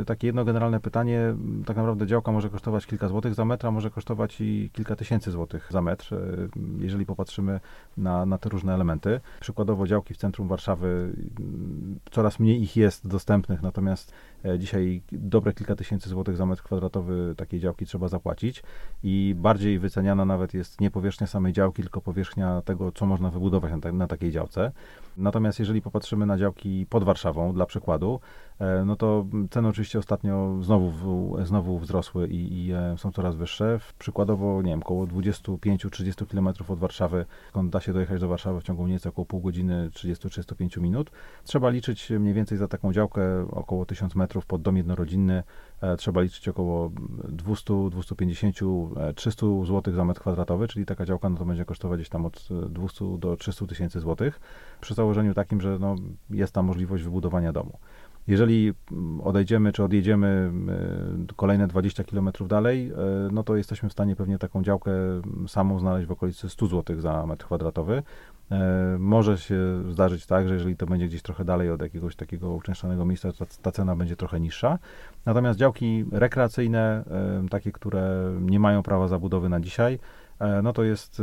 takie 0.05 0.27
jedno 0.27 0.45
generalne 0.45 0.79
pytanie, 0.79 1.35
tak 1.65 1.77
naprawdę 1.77 2.07
działka 2.07 2.31
może 2.31 2.49
kosztować 2.49 2.85
kilka 2.85 3.07
złotych 3.07 3.33
za 3.33 3.45
metr, 3.45 3.67
a 3.67 3.71
może 3.71 3.89
kosztować 3.89 4.41
i 4.41 4.69
kilka 4.73 4.95
tysięcy 4.95 5.31
złotych 5.31 5.67
za 5.71 5.81
metr, 5.81 6.15
jeżeli 6.79 7.05
popatrzymy 7.05 7.59
na, 7.97 8.25
na 8.25 8.37
te 8.37 8.49
różne 8.49 8.73
elementy. 8.73 9.19
Przykładowo 9.39 9.87
działki 9.87 10.13
w 10.13 10.17
centrum 10.17 10.47
Warszawy, 10.47 11.13
coraz 12.11 12.39
mniej 12.39 12.61
ich 12.61 12.75
jest 12.75 13.07
dostępnych, 13.07 13.61
natomiast 13.61 14.13
dzisiaj 14.57 15.01
dobre 15.11 15.53
kilka 15.53 15.75
tysięcy 15.75 16.09
złotych 16.09 16.37
za 16.37 16.45
metr 16.45 16.63
kwadratowy 16.63 17.35
takiej 17.37 17.59
działki 17.59 17.85
trzeba 17.85 18.07
zapłacić 18.07 18.63
i 19.03 19.35
bardziej 19.37 19.79
wyceniana 19.79 20.25
nawet 20.25 20.53
jest 20.53 20.81
nie 20.81 20.91
powierzchnia 20.91 21.27
samej 21.27 21.53
działki, 21.53 21.81
tylko 21.81 22.01
powierzchnia 22.01 22.61
tego, 22.61 22.91
co 22.91 23.05
można 23.05 23.29
wybudować 23.29 23.71
na, 23.71 23.79
ta, 23.79 23.91
na 23.91 24.07
takiej 24.07 24.31
działce. 24.31 24.71
Natomiast 25.17 25.59
jeżeli 25.59 25.81
popatrzymy 25.81 26.25
na 26.25 26.37
działki 26.37 26.85
pod 26.89 27.03
Warszawą, 27.03 27.53
dla 27.53 27.65
przykładu, 27.65 28.19
E, 28.59 28.85
no 28.85 28.95
to 28.95 29.25
ceny 29.51 29.67
oczywiście 29.67 29.99
ostatnio 29.99 30.57
znowu, 30.61 31.37
znowu 31.43 31.79
wzrosły 31.79 32.27
i, 32.27 32.65
i 32.65 32.71
e, 32.71 32.95
są 32.97 33.11
coraz 33.11 33.35
wyższe. 33.35 33.79
Przykładowo, 33.99 34.61
nie 34.61 34.71
wiem, 34.71 34.79
około 34.79 35.05
25-30 35.05 36.27
km 36.27 36.47
od 36.67 36.79
Warszawy, 36.79 37.25
skąd 37.49 37.71
da 37.71 37.79
się 37.79 37.93
dojechać 37.93 38.21
do 38.21 38.27
Warszawy 38.27 38.61
w 38.61 38.63
ciągu 38.63 38.85
więcej 38.85 39.09
około 39.09 39.25
pół 39.25 39.41
godziny, 39.41 39.89
30-35 39.93 40.81
minut. 40.81 41.11
Trzeba 41.43 41.69
liczyć 41.69 42.09
mniej 42.09 42.33
więcej 42.33 42.57
za 42.57 42.67
taką 42.67 42.93
działkę 42.93 43.47
około 43.51 43.85
1000 43.85 44.15
metrów 44.15 44.45
pod 44.45 44.61
dom 44.61 44.77
jednorodzinny. 44.77 45.43
E, 45.83 45.97
trzeba 45.97 46.21
liczyć 46.21 46.47
około 46.47 46.91
200, 47.29 47.73
250, 47.91 48.57
300 49.15 49.45
zł 49.65 49.93
za 49.93 50.05
metr 50.05 50.21
kwadratowy, 50.21 50.67
czyli 50.67 50.85
taka 50.85 51.05
działka 51.05 51.29
no 51.29 51.37
to 51.37 51.45
będzie 51.45 51.65
kosztować 51.65 51.99
gdzieś 51.99 52.09
tam 52.09 52.25
od 52.25 52.49
200 52.69 53.17
do 53.17 53.37
300 53.37 53.65
tysięcy 53.65 53.99
złotych, 53.99 54.39
przy 54.81 54.93
założeniu 54.93 55.33
takim, 55.33 55.61
że 55.61 55.77
no, 55.79 55.95
jest 56.29 56.53
tam 56.53 56.65
możliwość 56.65 57.03
wybudowania 57.03 57.53
domu. 57.53 57.79
Jeżeli 58.27 58.73
odejdziemy 59.23 59.71
czy 59.71 59.83
odjedziemy 59.83 60.51
e, 61.29 61.33
kolejne 61.35 61.67
20 61.67 62.03
km 62.03 62.29
dalej, 62.47 62.91
e, 62.91 62.95
no 63.31 63.43
to 63.43 63.55
jesteśmy 63.55 63.89
w 63.89 63.91
stanie 63.91 64.15
pewnie 64.15 64.39
taką 64.39 64.63
działkę 64.63 64.91
samą 65.47 65.79
znaleźć 65.79 66.07
w 66.07 66.11
okolicy 66.11 66.49
100 66.49 66.67
zł 66.67 67.01
za 67.01 67.25
metr 67.25 67.45
kwadratowy. 67.45 68.03
E, 68.51 68.97
może 68.99 69.37
się 69.37 69.57
zdarzyć 69.91 70.25
tak, 70.25 70.47
że 70.47 70.53
jeżeli 70.53 70.77
to 70.77 70.85
będzie 70.85 71.07
gdzieś 71.07 71.21
trochę 71.21 71.45
dalej 71.45 71.69
od 71.69 71.81
jakiegoś 71.81 72.15
takiego 72.15 72.53
uczęszczanego 72.53 73.05
miejsca, 73.05 73.31
to 73.33 73.45
ta 73.61 73.71
cena 73.71 73.95
będzie 73.95 74.15
trochę 74.15 74.39
niższa. 74.39 74.79
Natomiast 75.25 75.59
działki 75.59 76.05
rekreacyjne, 76.11 77.03
takie, 77.49 77.71
które 77.71 78.33
nie 78.41 78.59
mają 78.59 78.83
prawa 78.83 79.07
zabudowy 79.07 79.49
na 79.49 79.59
dzisiaj, 79.59 79.99
no 80.63 80.73
to 80.73 80.83
jest, 80.83 81.21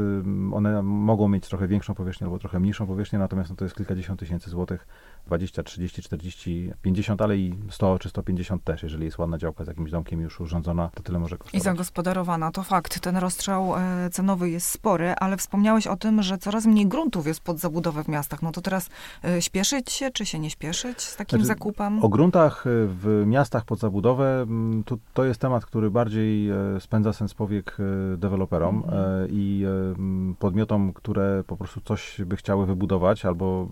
one 0.52 0.82
mogą 0.82 1.28
mieć 1.28 1.48
trochę 1.48 1.68
większą 1.68 1.94
powierzchnię 1.94 2.24
albo 2.24 2.38
trochę 2.38 2.60
mniejszą 2.60 2.86
powierzchnię, 2.86 3.18
natomiast 3.18 3.50
no 3.50 3.56
to 3.56 3.64
jest 3.64 3.76
kilkadziesiąt 3.76 4.20
tysięcy 4.20 4.50
złotych 4.50 4.86
20, 5.26 5.62
30, 5.62 6.02
40, 6.02 6.72
50, 6.82 7.22
ale 7.22 7.36
i 7.36 7.54
100 7.70 7.98
czy 7.98 8.08
150 8.08 8.64
też, 8.64 8.82
jeżeli 8.82 9.04
jest 9.04 9.18
ładna 9.18 9.38
działka 9.38 9.64
z 9.64 9.68
jakimś 9.68 9.90
domkiem 9.90 10.20
już 10.20 10.40
urządzona, 10.40 10.90
to 10.94 11.02
tyle 11.02 11.18
może 11.18 11.38
kosztować. 11.38 11.60
I 11.60 11.64
zagospodarowana, 11.64 12.50
to 12.50 12.62
fakt. 12.62 13.00
Ten 13.00 13.16
rozstrzał 13.16 13.76
e, 13.76 14.10
cenowy 14.10 14.50
jest 14.50 14.68
spory, 14.68 15.14
ale 15.14 15.36
wspomniałeś 15.36 15.86
o 15.86 15.96
tym, 15.96 16.22
że 16.22 16.38
coraz 16.38 16.66
mniej 16.66 16.86
gruntów 16.86 17.26
jest 17.26 17.40
pod 17.40 17.58
zabudowę 17.58 18.04
w 18.04 18.08
miastach. 18.08 18.42
No 18.42 18.52
to 18.52 18.60
teraz 18.60 18.88
e, 19.24 19.42
śpieszyć 19.42 19.92
się, 19.92 20.10
czy 20.10 20.26
się 20.26 20.38
nie 20.38 20.50
śpieszyć 20.50 21.02
z 21.02 21.16
takim 21.16 21.38
znaczy, 21.38 21.46
zakupem? 21.46 22.04
O 22.04 22.08
gruntach 22.08 22.66
e, 22.66 22.70
w 22.86 23.22
miastach 23.26 23.64
pod 23.64 23.78
zabudowę, 23.78 24.46
to, 24.86 24.96
to 25.14 25.24
jest 25.24 25.40
temat, 25.40 25.66
który 25.66 25.90
bardziej 25.90 26.50
spędza 26.78 27.12
sens 27.12 27.34
powiek 27.34 27.76
deweloperom 28.16 28.76
mhm. 28.76 29.04
I 29.30 29.64
podmiotom, 30.38 30.92
które 30.92 31.44
po 31.46 31.56
prostu 31.56 31.80
coś 31.80 32.22
by 32.26 32.36
chciały 32.36 32.66
wybudować 32.66 33.24
albo 33.24 33.68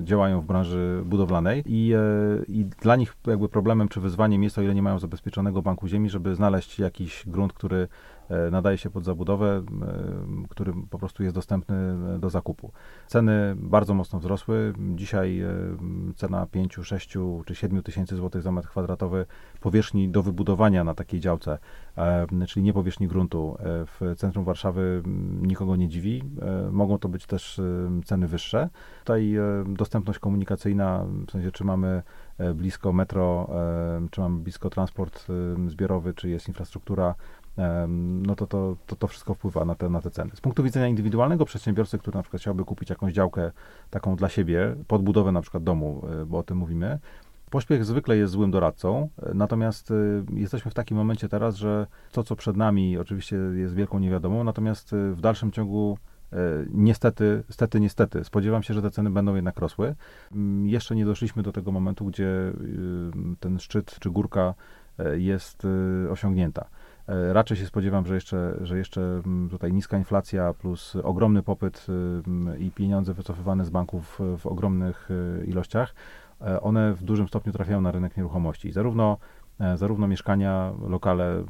działają 0.00 0.40
w 0.40 0.44
branży 0.44 1.02
budowlanej. 1.04 1.62
I, 1.66 1.92
e, 1.94 2.44
i 2.48 2.64
dla 2.64 2.96
nich 2.96 3.16
jakby 3.26 3.48
problemem 3.48 3.88
czy 3.88 4.00
wyzwaniem 4.00 4.42
jest, 4.42 4.58
o 4.58 4.62
ile 4.62 4.74
nie 4.74 4.82
mają 4.82 4.98
zabezpieczonego 4.98 5.62
banku 5.62 5.88
ziemi, 5.88 6.10
żeby 6.10 6.34
znaleźć 6.34 6.78
jakiś 6.78 7.24
grunt, 7.26 7.52
który 7.52 7.88
nadaje 8.50 8.78
się 8.78 8.90
pod 8.90 9.04
zabudowę, 9.04 9.62
e, 9.82 10.48
który 10.48 10.72
po 10.90 10.98
prostu 10.98 11.22
jest 11.22 11.34
dostępny 11.34 11.96
do 12.18 12.30
zakupu. 12.30 12.72
Ceny 13.06 13.54
bardzo 13.56 13.94
mocno 13.94 14.18
wzrosły. 14.18 14.72
Dzisiaj 14.94 15.42
cena 16.16 16.46
5, 16.46 16.78
6 16.82 17.16
czy 17.46 17.54
7 17.54 17.82
tysięcy 17.82 18.16
złotych 18.16 18.42
za 18.42 18.52
metr 18.52 18.68
kwadratowy 18.68 19.26
powierzchni 19.60 20.08
do 20.08 20.22
wybudowania 20.22 20.84
na 20.84 20.94
takiej 20.94 21.20
działce, 21.20 21.58
czyli 22.48 22.64
nie 22.64 22.72
powierzchni 22.72 23.08
gruntu 23.08 23.56
w 23.60 24.14
centrum 24.16 24.44
Warszawy 24.44 25.02
nikogo 25.42 25.76
nie 25.76 25.88
dziwi. 25.88 26.22
Mogą 26.70 26.98
to 26.98 27.08
być 27.08 27.26
też 27.26 27.60
ceny 28.04 28.28
wyższe. 28.28 28.68
Tutaj 28.98 29.36
dostępność 29.66 30.18
komunikacyjna 30.18 31.04
w 31.26 31.30
sensie 31.30 31.50
czy 31.52 31.64
mamy 31.64 32.02
e, 32.38 32.54
blisko 32.54 32.92
metro, 32.92 33.50
e, 33.52 34.08
czy 34.10 34.20
mamy 34.20 34.40
blisko 34.40 34.70
transport 34.70 35.26
e, 35.30 35.70
zbiorowy, 35.70 36.14
czy 36.14 36.28
jest 36.28 36.48
infrastruktura, 36.48 37.14
no 37.88 38.36
to 38.36 38.46
to, 38.46 38.76
to, 38.86 38.96
to 38.96 39.06
wszystko 39.06 39.34
wpływa 39.34 39.64
na 39.64 39.74
te, 39.74 39.88
na 39.88 40.00
te 40.00 40.10
ceny. 40.10 40.30
Z 40.34 40.40
punktu 40.40 40.62
widzenia 40.62 40.88
indywidualnego 40.88 41.44
przedsiębiorcy, 41.44 41.98
który 41.98 42.16
na 42.16 42.22
przykład 42.22 42.42
chciałby 42.42 42.64
kupić 42.64 42.90
jakąś 42.90 43.12
działkę 43.12 43.50
taką 43.90 44.16
dla 44.16 44.28
siebie, 44.28 44.76
pod 44.86 45.02
budowę 45.02 45.32
na 45.32 45.40
przykład 45.40 45.62
domu, 45.62 46.02
bo 46.26 46.38
o 46.38 46.42
tym 46.42 46.58
mówimy, 46.58 46.98
Pośpiech 47.50 47.84
zwykle 47.84 48.16
jest 48.16 48.32
złym 48.32 48.50
doradcą, 48.50 49.08
natomiast 49.34 49.92
jesteśmy 50.34 50.70
w 50.70 50.74
takim 50.74 50.96
momencie 50.96 51.28
teraz, 51.28 51.56
że 51.56 51.86
to, 52.12 52.24
co 52.24 52.36
przed 52.36 52.56
nami, 52.56 52.98
oczywiście 52.98 53.36
jest 53.36 53.74
wielką 53.74 53.98
niewiadomą, 53.98 54.44
natomiast 54.44 54.94
w 55.12 55.20
dalszym 55.20 55.52
ciągu 55.52 55.98
E, 56.32 56.36
niestety, 56.70 57.42
stety, 57.50 57.80
niestety, 57.80 58.24
spodziewam 58.24 58.62
się, 58.62 58.74
że 58.74 58.82
te 58.82 58.90
ceny 58.90 59.10
będą 59.10 59.34
jednak 59.34 59.58
rosły. 59.58 59.94
Mm, 60.32 60.68
jeszcze 60.68 60.94
nie 60.94 61.04
doszliśmy 61.04 61.42
do 61.42 61.52
tego 61.52 61.72
momentu, 61.72 62.04
gdzie 62.04 62.52
ten 63.40 63.58
szczyt 63.58 63.96
czy 64.00 64.10
górka 64.10 64.54
e, 64.98 65.18
jest 65.18 65.66
osiągnięta. 66.10 66.64
E, 67.10 67.32
raczej 67.32 67.56
się 67.56 67.66
spodziewam, 67.66 68.06
że 68.06 68.14
jeszcze, 68.14 68.56
że 68.60 68.78
jeszcze 68.78 69.00
mm, 69.00 69.48
tutaj 69.48 69.72
niska 69.72 69.98
inflacja 69.98 70.54
plus 70.54 70.96
ogromny 71.02 71.42
popyt 71.42 71.86
y, 72.54 72.58
i 72.58 72.70
pieniądze 72.70 73.14
wycofywane 73.14 73.64
z 73.64 73.70
banków 73.70 74.18
w 74.38 74.46
ogromnych 74.46 75.08
ilościach, 75.46 75.94
one 76.60 76.94
w 76.94 77.02
dużym 77.02 77.28
stopniu 77.28 77.52
trafiają 77.52 77.80
na 77.80 77.90
rynek 77.90 78.16
nieruchomości. 78.16 78.72
Zarówno 78.72 79.18
E, 79.60 79.76
zarówno 79.76 80.08
mieszkania, 80.08 80.72
lokale, 80.88 81.44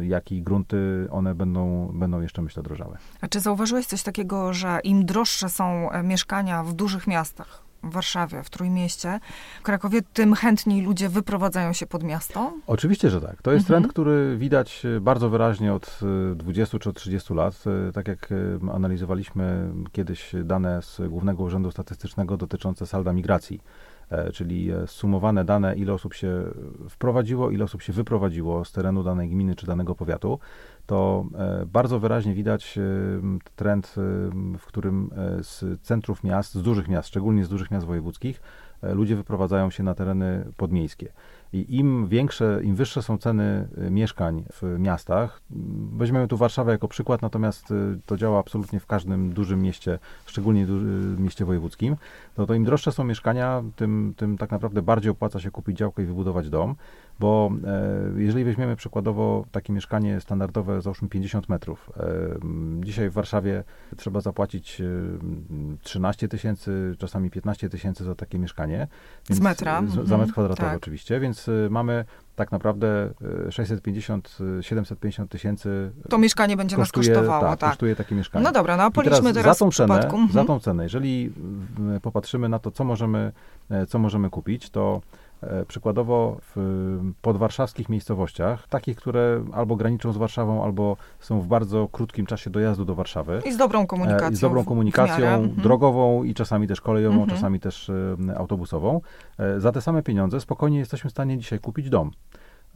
e, 0.00 0.06
jak 0.06 0.32
i 0.32 0.42
grunty, 0.42 1.08
one 1.10 1.34
będą, 1.34 1.90
będą 1.94 2.20
jeszcze, 2.20 2.42
myślę, 2.42 2.62
drożały. 2.62 2.96
A 3.20 3.28
czy 3.28 3.40
zauważyłeś 3.40 3.86
coś 3.86 4.02
takiego, 4.02 4.52
że 4.52 4.80
im 4.84 5.06
droższe 5.06 5.48
są 5.48 5.90
e, 5.90 6.02
mieszkania 6.02 6.62
w 6.62 6.72
dużych 6.72 7.06
miastach, 7.06 7.62
w 7.82 7.90
Warszawie, 7.90 8.42
w 8.42 8.50
Trójmieście, 8.50 9.20
w 9.60 9.62
Krakowie, 9.62 10.00
tym 10.12 10.34
chętniej 10.34 10.82
ludzie 10.82 11.08
wyprowadzają 11.08 11.72
się 11.72 11.86
pod 11.86 12.02
miasto? 12.02 12.52
Oczywiście, 12.66 13.10
że 13.10 13.20
tak. 13.20 13.42
To 13.42 13.52
jest 13.52 13.64
mhm. 13.64 13.82
trend, 13.82 13.92
który 13.92 14.36
widać 14.36 14.82
bardzo 15.00 15.30
wyraźnie 15.30 15.74
od 15.74 16.00
20 16.34 16.78
czy 16.78 16.90
od 16.90 16.96
30 16.96 17.34
lat. 17.34 17.64
Tak 17.94 18.08
jak 18.08 18.28
analizowaliśmy 18.72 19.72
kiedyś 19.92 20.34
dane 20.44 20.82
z 20.82 21.00
Głównego 21.08 21.42
Urzędu 21.42 21.70
Statystycznego 21.70 22.36
dotyczące 22.36 22.86
salda 22.86 23.12
migracji 23.12 23.60
E, 24.12 24.32
czyli 24.32 24.70
e, 24.70 24.86
sumowane 24.86 25.44
dane, 25.44 25.74
ile 25.76 25.92
osób 25.92 26.14
się 26.14 26.44
wprowadziło, 26.88 27.50
ile 27.50 27.64
osób 27.64 27.82
się 27.82 27.92
wyprowadziło 27.92 28.64
z 28.64 28.72
terenu 28.72 29.02
danej 29.02 29.28
gminy 29.28 29.54
czy 29.54 29.66
danego 29.66 29.94
powiatu, 29.94 30.38
to 30.92 31.24
e, 31.34 31.66
bardzo 31.66 32.00
wyraźnie 32.00 32.34
widać 32.34 32.78
trend, 33.56 33.94
w 34.58 34.66
którym 34.66 35.10
z 35.42 35.82
centrów 35.82 36.24
miast, 36.24 36.54
z 36.54 36.62
dużych 36.62 36.88
miast, 36.88 37.08
szczególnie 37.08 37.44
z 37.44 37.48
dużych 37.48 37.70
miast 37.70 37.86
wojewódzkich, 37.86 38.40
ludzie 38.82 39.16
wyprowadzają 39.16 39.70
się 39.70 39.82
na 39.82 39.94
tereny 39.94 40.44
podmiejskie. 40.56 41.12
I 41.52 41.76
im 41.76 42.06
większe, 42.08 42.60
im 42.64 42.74
wyższe 42.74 43.02
są 43.02 43.18
ceny 43.18 43.68
mieszkań 43.90 44.44
w 44.52 44.78
miastach, 44.78 45.40
weźmiemy 45.96 46.28
tu 46.28 46.36
Warszawę 46.36 46.72
jako 46.72 46.88
przykład, 46.88 47.22
natomiast 47.22 47.74
to 48.06 48.16
działa 48.16 48.38
absolutnie 48.38 48.80
w 48.80 48.86
każdym 48.86 49.32
dużym 49.32 49.62
mieście, 49.62 49.98
szczególnie 50.26 50.66
w 50.66 51.20
mieście 51.20 51.44
wojewódzkim, 51.44 51.96
no 52.38 52.46
to 52.46 52.54
im 52.54 52.64
droższe 52.64 52.92
są 52.92 53.04
mieszkania, 53.04 53.62
tym, 53.76 54.14
tym 54.16 54.38
tak 54.38 54.50
naprawdę 54.50 54.82
bardziej 54.82 55.10
opłaca 55.10 55.40
się 55.40 55.50
kupić 55.50 55.78
działkę 55.78 56.02
i 56.02 56.06
wybudować 56.06 56.50
dom, 56.50 56.74
bo 57.22 57.50
e, 57.66 58.20
jeżeli 58.20 58.44
weźmiemy 58.44 58.76
przykładowo 58.76 59.44
takie 59.52 59.72
mieszkanie 59.72 60.20
standardowe, 60.20 60.80
załóżmy 60.80 61.08
50 61.08 61.48
metrów, 61.48 61.90
e, 61.96 62.04
dzisiaj 62.80 63.10
w 63.10 63.12
Warszawie 63.12 63.64
trzeba 63.96 64.20
zapłacić 64.20 64.80
e, 64.80 64.84
13 65.82 66.28
tysięcy, 66.28 66.96
czasami 66.98 67.30
15 67.30 67.68
tysięcy 67.68 68.04
za 68.04 68.14
takie 68.14 68.38
mieszkanie. 68.38 68.88
z 69.30 69.40
metra? 69.40 69.82
Z, 69.86 69.94
za 69.94 70.00
metr 70.00 70.12
mhm. 70.12 70.30
kwadratowy 70.30 70.68
tak. 70.68 70.76
oczywiście, 70.76 71.20
więc 71.20 71.50
mamy 71.70 72.04
tak 72.36 72.52
naprawdę 72.52 73.10
650-750 73.48 75.24
y, 75.24 75.28
tysięcy. 75.28 75.90
To 76.08 76.18
mieszkanie 76.18 76.56
będzie 76.56 76.76
kosztuje, 76.76 77.08
nas 77.08 77.16
kosztowało, 77.16 77.42
tak, 77.50 77.60
tak. 77.60 77.70
kosztuje 77.70 77.96
takie 77.96 78.14
mieszkanie. 78.14 78.44
No 78.44 78.52
dobra, 78.52 78.76
no 78.76 78.82
a 78.82 78.90
policzmy 78.90 79.18
teraz, 79.18 79.34
teraz 79.34 79.58
za 79.58 79.64
tą 79.64 79.70
cenę, 79.70 79.94
mhm. 79.94 80.28
Za 80.32 80.44
tą 80.44 80.60
cenę, 80.60 80.82
jeżeli 80.82 81.32
popatrzymy 82.02 82.48
na 82.48 82.58
to, 82.58 82.70
co 82.70 82.84
możemy, 82.84 83.32
e, 83.70 83.86
co 83.86 83.98
możemy 83.98 84.30
kupić, 84.30 84.70
to 84.70 85.00
E, 85.31 85.31
przykładowo 85.68 86.36
w 86.40 87.00
podwarszawskich 87.22 87.88
miejscowościach, 87.88 88.68
takich, 88.68 88.96
które 88.96 89.44
albo 89.52 89.76
graniczą 89.76 90.12
z 90.12 90.16
Warszawą, 90.16 90.64
albo 90.64 90.96
są 91.20 91.40
w 91.40 91.46
bardzo 91.46 91.88
krótkim 91.92 92.26
czasie 92.26 92.50
dojazdu 92.50 92.84
do 92.84 92.94
Warszawy. 92.94 93.42
I 93.44 93.52
z 93.52 93.56
dobrą 93.56 93.86
komunikacją. 93.86 94.28
E, 94.28 94.32
I 94.32 94.36
z 94.36 94.40
dobrą 94.40 94.64
komunikacją 94.64 95.26
mhm. 95.26 95.48
drogową 95.48 96.24
i 96.24 96.34
czasami 96.34 96.68
też 96.68 96.80
kolejową, 96.80 97.20
mhm. 97.20 97.30
czasami 97.30 97.60
też 97.60 97.90
e, 97.90 98.16
autobusową. 98.36 99.00
Za 99.58 99.72
te 99.72 99.80
same 99.80 100.02
pieniądze 100.02 100.40
spokojnie 100.40 100.78
jesteśmy 100.78 101.10
w 101.10 101.12
stanie 101.12 101.38
dzisiaj 101.38 101.58
kupić 101.58 101.90
dom. 101.90 102.10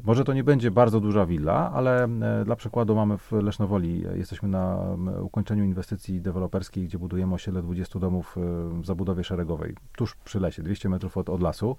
Może 0.03 0.25
to 0.25 0.33
nie 0.33 0.45
będzie 0.45 0.71
bardzo 0.71 1.01
duża 1.01 1.27
willa, 1.27 1.73
ale 1.75 2.05
e, 2.05 2.45
dla 2.45 2.57
przykładu 2.57 2.95
mamy 2.95 3.19
w 3.19 3.33
Lesznowoli, 3.33 4.07
e, 4.07 4.19
jesteśmy 4.19 4.49
na 4.49 4.79
ukończeniu 5.21 5.65
inwestycji 5.65 6.21
deweloperskiej, 6.21 6.85
gdzie 6.85 6.99
budujemy 6.99 7.35
osiedle 7.35 7.63
20 7.63 7.99
domów 7.99 8.37
e, 8.39 8.41
w 8.81 8.87
zabudowie 8.87 9.25
szeregowej, 9.25 9.75
tuż 9.97 10.15
przy 10.15 10.41
lesie, 10.41 10.63
200 10.63 10.89
metrów 10.89 11.17
od, 11.17 11.29
od 11.29 11.43
lasu 11.43 11.77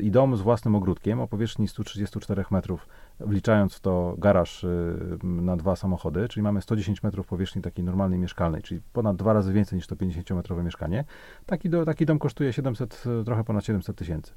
i 0.00 0.10
dom 0.10 0.36
z 0.36 0.40
własnym 0.40 0.74
ogródkiem 0.74 1.20
o 1.20 1.28
powierzchni 1.28 1.68
134 1.68 2.44
metrów, 2.50 2.88
wliczając 3.20 3.74
w 3.74 3.80
to 3.80 4.14
garaż 4.18 4.66
na 5.22 5.56
dwa 5.56 5.76
samochody, 5.76 6.28
czyli 6.28 6.42
mamy 6.42 6.62
110 6.62 7.02
metrów 7.02 7.26
powierzchni 7.26 7.62
takiej 7.62 7.84
normalnej 7.84 8.18
mieszkalnej, 8.18 8.62
czyli 8.62 8.80
ponad 8.92 9.16
dwa 9.16 9.32
razy 9.32 9.52
więcej 9.52 9.76
niż 9.76 9.86
to 9.86 9.96
50-metrowe 9.96 10.64
mieszkanie. 10.64 11.04
Taki, 11.46 11.70
do, 11.70 11.84
taki 11.84 12.06
dom 12.06 12.18
kosztuje 12.18 12.52
700, 12.52 13.04
trochę 13.24 13.44
ponad 13.44 13.64
700 13.64 13.96
tysięcy. 13.96 14.32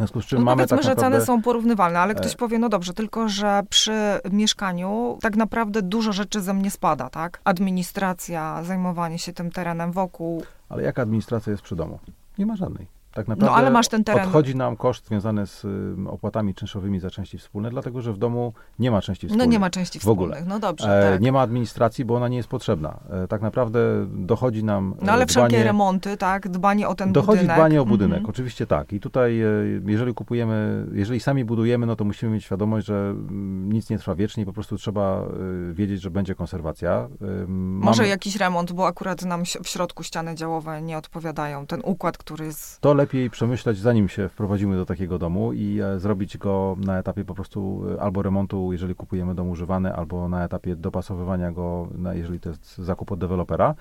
Związku 0.00 0.22
z 0.22 0.26
czym 0.26 0.38
no 0.38 0.44
mamy 0.44 0.66
tak 0.66 0.82
że 0.82 0.88
naprawdę... 0.88 1.16
ceny 1.16 1.26
są 1.26 1.42
porównywalne, 1.42 2.00
ale 2.00 2.14
ktoś 2.14 2.32
E- 2.32 2.36
powie, 2.36 2.58
no 2.58 2.68
dobrze, 2.68 2.94
tylko 2.94 3.28
że 3.28 3.62
przy 3.70 3.92
mieszkaniu 4.30 5.18
tak 5.20 5.36
naprawdę 5.36 5.82
dużo 5.82 6.12
rzeczy 6.12 6.40
ze 6.40 6.54
mnie 6.54 6.70
spada, 6.70 7.10
tak? 7.10 7.40
Administracja, 7.44 8.64
zajmowanie 8.64 9.18
się 9.18 9.32
tym 9.32 9.50
terenem 9.50 9.92
wokół. 9.92 10.42
Ale 10.68 10.82
jaka 10.82 11.02
administracja 11.02 11.50
jest 11.50 11.62
przy 11.62 11.76
domu? 11.76 11.98
Nie 12.38 12.46
ma 12.46 12.56
żadnej. 12.56 12.99
Tak 13.14 13.28
naprawdę 13.28 13.46
No 13.52 13.56
ale 13.58 13.70
masz 13.70 13.88
ten 13.88 14.04
teren. 14.04 14.26
odchodzi 14.26 14.56
nam 14.56 14.76
koszt 14.76 15.06
związany 15.08 15.46
z 15.46 15.66
opłatami 16.08 16.54
czynszowymi 16.54 17.00
za 17.00 17.10
części 17.10 17.38
wspólne, 17.38 17.70
dlatego 17.70 18.00
że 18.02 18.12
w 18.12 18.18
domu 18.18 18.52
nie 18.78 18.90
ma 18.90 19.02
części 19.02 19.26
No 19.26 19.30
wspólnych. 19.30 19.48
nie 19.52 19.58
ma 19.58 19.70
części 19.70 20.00
w 20.00 20.08
ogóle. 20.08 20.28
wspólnych. 20.28 20.48
No 20.48 20.58
dobrze, 20.60 21.08
E, 21.08 21.12
tak. 21.12 21.20
Nie 21.20 21.32
ma 21.32 21.40
administracji, 21.40 22.04
bo 22.04 22.14
ona 22.16 22.28
nie 22.28 22.36
jest 22.36 22.48
potrzebna. 22.48 23.00
E, 23.10 23.28
tak 23.28 23.42
naprawdę 23.42 23.80
dochodzi 24.10 24.64
nam 24.64 24.94
No 25.02 25.12
ale 25.12 25.22
e, 25.24 25.26
wszelkie 25.26 25.48
dbanie, 25.48 25.64
remonty, 25.64 26.16
tak? 26.16 26.48
Dbanie 26.48 26.88
o 26.88 26.94
ten 26.94 27.12
Dochodzi 27.12 27.38
budynek. 27.38 27.56
dbanie 27.56 27.82
o 27.82 27.86
budynek, 27.86 28.18
Mhm. 28.18 28.30
oczywiście 28.30 28.66
tak. 28.66 28.92
I 28.92 29.00
tutaj, 29.00 29.40
e, 29.42 29.46
jeżeli 29.86 30.14
kupujemy, 30.14 30.86
jeżeli 30.92 31.20
sami 31.20 31.44
budujemy, 31.44 31.86
no 31.86 31.96
to 31.96 32.04
musimy 32.04 32.32
mieć 32.32 32.44
świadomość, 32.44 32.86
że 32.86 32.94
mm, 33.10 33.72
nic 33.72 33.90
nie 33.90 33.98
trwa 33.98 34.14
wiecznie 34.14 34.42
i 34.42 34.46
po 34.46 34.52
prostu 34.52 34.76
trzeba 34.76 35.22
e, 35.70 35.74
wiedzieć, 35.74 36.00
że 36.00 36.10
będzie 36.10 36.34
konserwacja. 36.34 37.08
E, 37.42 37.46
Może 37.48 38.02
mamy- 38.02 38.08
jakiś 38.08 38.36
remont, 38.36 38.72
bo 38.72 38.86
akurat 38.86 39.22
nam 39.24 39.42
w 39.44 39.68
środku 39.68 40.02
ściany 40.02 40.34
działowe 40.34 40.82
nie 40.82 40.98
odpowiadają. 40.98 41.66
Ten 41.66 41.80
układ, 41.84 42.18
który 42.18 42.44
jest... 42.44 42.80
To 42.80 42.94
lepiej 43.00 43.30
przemyśleć, 43.30 43.78
zanim 43.78 44.08
się 44.08 44.28
wprowadzimy 44.28 44.76
do 44.76 44.86
takiego 44.86 45.18
domu 45.18 45.52
i 45.52 45.80
e, 45.80 45.98
zrobić 45.98 46.38
go 46.38 46.76
na 46.78 46.98
etapie 46.98 47.24
po 47.24 47.34
prostu 47.34 47.82
e, 47.94 48.00
albo 48.00 48.22
remontu, 48.22 48.72
jeżeli 48.72 48.94
kupujemy 48.94 49.34
dom 49.34 49.50
używany, 49.50 49.94
albo 49.94 50.28
na 50.28 50.44
etapie 50.44 50.76
dopasowywania 50.76 51.52
go, 51.52 51.88
jeżeli 52.12 52.40
to 52.40 52.48
jest 52.48 52.78
zakup 52.78 53.12
od 53.12 53.18
dewelopera, 53.18 53.74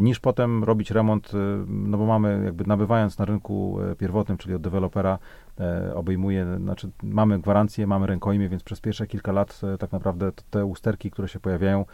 niż 0.00 0.20
potem 0.20 0.64
robić 0.64 0.90
remont, 0.90 1.34
e, 1.34 1.38
no 1.68 1.98
bo 1.98 2.06
mamy 2.06 2.42
jakby 2.44 2.64
nabywając 2.66 3.18
na 3.18 3.24
rynku 3.24 3.78
e, 3.80 3.96
pierwotnym, 3.96 4.38
czyli 4.38 4.54
od 4.54 4.62
dewelopera, 4.62 5.18
e, 5.60 5.94
obejmuje, 5.94 6.46
znaczy 6.58 6.90
mamy 7.02 7.38
gwarancję, 7.38 7.86
mamy 7.86 8.06
rękojmie, 8.06 8.48
więc 8.48 8.62
przez 8.62 8.80
pierwsze 8.80 9.06
kilka 9.06 9.32
lat 9.32 9.60
e, 9.74 9.78
tak 9.78 9.92
naprawdę 9.92 10.32
te 10.50 10.64
usterki, 10.64 11.10
które 11.10 11.28
się 11.28 11.40
pojawiają, 11.40 11.84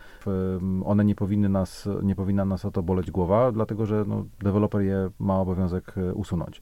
one 0.85 1.05
nie 1.05 1.15
powinny 1.15 1.49
nas, 1.49 1.89
nie 2.03 2.15
powinna 2.15 2.45
nas 2.45 2.65
o 2.65 2.71
to 2.71 2.83
boleć 2.83 3.11
głowa, 3.11 3.53
dlatego 3.53 3.87
że 3.87 4.05
no, 4.07 4.25
deweloper 4.41 4.81
je 4.83 5.11
ma 5.19 5.41
obowiązek 5.41 5.99
e, 5.99 6.15
usunąć. 6.15 6.61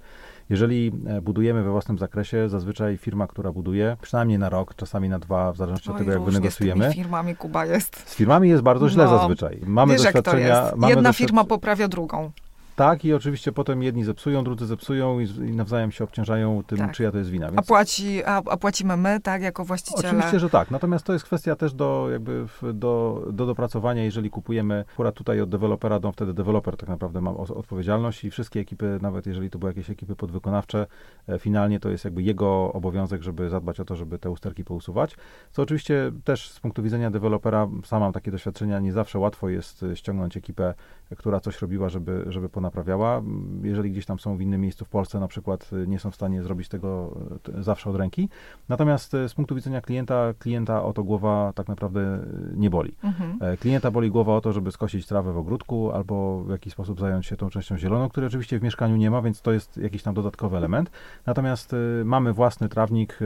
Jeżeli 0.50 0.92
e, 1.06 1.20
budujemy 1.20 1.62
we 1.62 1.70
własnym 1.70 1.98
zakresie, 1.98 2.48
zazwyczaj 2.48 2.96
firma, 2.98 3.26
która 3.26 3.52
buduje, 3.52 3.96
przynajmniej 4.02 4.38
na 4.38 4.48
rok, 4.48 4.74
czasami 4.74 5.09
na 5.09 5.18
dwa, 5.18 5.52
w 5.52 5.56
zależności 5.56 5.88
od 5.90 5.94
Oj, 5.94 5.98
tego, 6.00 6.12
jak 6.12 6.22
wynegocjujemy. 6.22 6.90
Z 6.90 6.94
firmami 6.94 7.37
Kuba 7.37 7.66
jest. 7.66 8.09
Z 8.11 8.14
firmami 8.14 8.48
jest 8.48 8.62
bardzo 8.62 8.88
źle 8.88 9.04
No, 9.04 9.18
zazwyczaj. 9.18 9.61
Mamy 9.66 9.92
Wiesz, 9.92 10.02
doświadczenia. 10.02 10.70
Mamy 10.76 10.90
Jedna 10.94 11.11
doświadc- 11.11 11.16
firma 11.18 11.44
poprawia 11.44 11.88
drugą. 11.88 12.30
Tak, 12.76 13.04
i 13.04 13.14
oczywiście 13.14 13.52
potem 13.52 13.82
jedni 13.82 14.04
zepsują, 14.04 14.44
drudzy 14.44 14.66
zepsują 14.66 15.20
i, 15.20 15.24
i 15.24 15.56
nawzajem 15.56 15.92
się 15.92 16.04
obciążają 16.04 16.62
tym, 16.66 16.78
Tak. 16.78 16.92
czyja 16.92 17.12
to 17.12 17.18
jest 17.18 17.30
wina. 17.30 17.46
A, 17.46 17.50
Więc 17.50 17.66
płaci, 17.66 18.24
a, 18.24 18.36
a 18.36 18.56
płacimy 18.56 18.96
my, 18.96 19.20
tak, 19.20 19.42
jako 19.42 19.64
właściciele. 19.64 20.08
Oczywiście, 20.08 20.38
że 20.38 20.50
tak. 20.50 20.70
Natomiast 20.70 21.04
to 21.04 21.12
jest 21.12 21.24
kwestia 21.24 21.56
też 21.56 21.74
do, 21.74 22.08
jakby 22.10 22.46
w, 22.46 22.72
do, 22.74 23.22
do 23.32 23.46
dopracowania. 23.46 24.04
Jeżeli 24.04 24.30
kupujemy 24.30 24.84
akurat 24.92 25.14
tutaj 25.14 25.40
od 25.40 25.48
dewelopera 25.48 26.00
dom, 26.00 26.12
wtedy 26.12 26.34
deweloper 26.34 26.76
tak 26.76 26.88
naprawdę 26.88 27.20
ma 27.20 27.30
odpowiedzialność 27.30 28.24
i 28.24 28.30
wszystkie 28.30 28.60
ekipy, 28.60 28.98
nawet 29.02 29.26
jeżeli 29.26 29.50
to 29.50 29.58
były 29.58 29.70
jakieś 29.70 29.90
ekipy 29.90 30.16
podwykonawcze, 30.16 30.86
e, 31.28 31.38
finalnie 31.38 31.80
to 31.80 31.90
jest 31.90 32.04
jakby 32.04 32.22
jego 32.22 32.72
obowiązek, 32.72 33.22
żeby 33.22 33.48
zadbać 33.48 33.80
o 33.80 33.84
to, 33.84 33.96
żeby 33.96 34.18
te 34.18 34.30
usterki 34.30 34.64
pousuwać. 34.64 35.16
Co 35.52 35.62
oczywiście 35.62 36.12
też 36.24 36.50
z 36.50 36.60
punktu 36.60 36.82
widzenia 36.82 37.10
dewelopera, 37.10 37.68
sam 37.84 38.00
mam 38.00 38.12
takie 38.12 38.30
doświadczenia, 38.30 38.80
nie 38.80 38.92
zawsze 38.92 39.18
łatwo 39.18 39.48
jest 39.48 39.82
e, 39.82 39.96
ściągnąć 39.96 40.36
ekipę, 40.36 40.74
która 41.16 41.40
coś 41.40 41.62
robiła, 41.62 41.88
żeby, 41.88 42.24
żeby 42.28 42.48
ponaprawiała. 42.48 43.22
Jeżeli 43.62 43.90
gdzieś 43.90 44.06
tam 44.06 44.18
są 44.18 44.36
w 44.36 44.40
innym 44.40 44.60
miejscu 44.60 44.84
w 44.84 44.88
Polsce 44.88 45.20
na 45.20 45.28
przykład, 45.28 45.70
e, 45.72 45.86
nie 45.86 45.98
są 45.98 46.10
w 46.10 46.14
stanie 46.14 46.42
zrobić 46.42 46.68
tego 46.68 47.16
t- 47.42 47.62
zawsze 47.62 47.90
od 47.90 47.96
ręki. 47.96 48.28
Natomiast 48.68 49.14
e, 49.14 49.28
z 49.28 49.34
punktu 49.34 49.54
widzenia 49.54 49.80
klienta, 49.80 50.34
klienta 50.38 50.82
o 50.82 50.92
to 50.92 51.04
głowa 51.04 51.52
tak 51.54 51.68
naprawdę 51.68 52.18
nie 52.56 52.70
boli. 52.70 52.92
Mhm. 53.04 53.38
E, 53.40 53.56
Klienta 53.56 53.90
boli 53.90 54.10
głowa 54.10 54.36
o 54.36 54.40
to, 54.40 54.52
żeby 54.52 54.72
skosić 54.72 55.06
trawę 55.06 55.32
w 55.32 55.38
ogródku 55.38 55.92
albo 55.92 56.40
w 56.44 56.50
jakiś 56.50 56.72
sposób 56.72 57.00
zająć 57.00 57.26
się 57.26 57.36
tą 57.36 57.50
częścią 57.50 57.78
zieloną, 57.78 58.08
której 58.08 58.28
oczywiście 58.28 58.58
w 58.58 58.62
mieszkaniu 58.62 58.96
nie 58.96 59.10
ma, 59.10 59.22
więc 59.22 59.42
to 59.42 59.52
jest 59.52 59.76
jakiś 59.76 60.02
tam 60.02 60.14
dodatkowy 60.14 60.56
element. 60.56 60.90
Natomiast 61.26 61.74
mamy 62.04 62.32
własny 62.32 62.68
trawnik, 62.68 63.18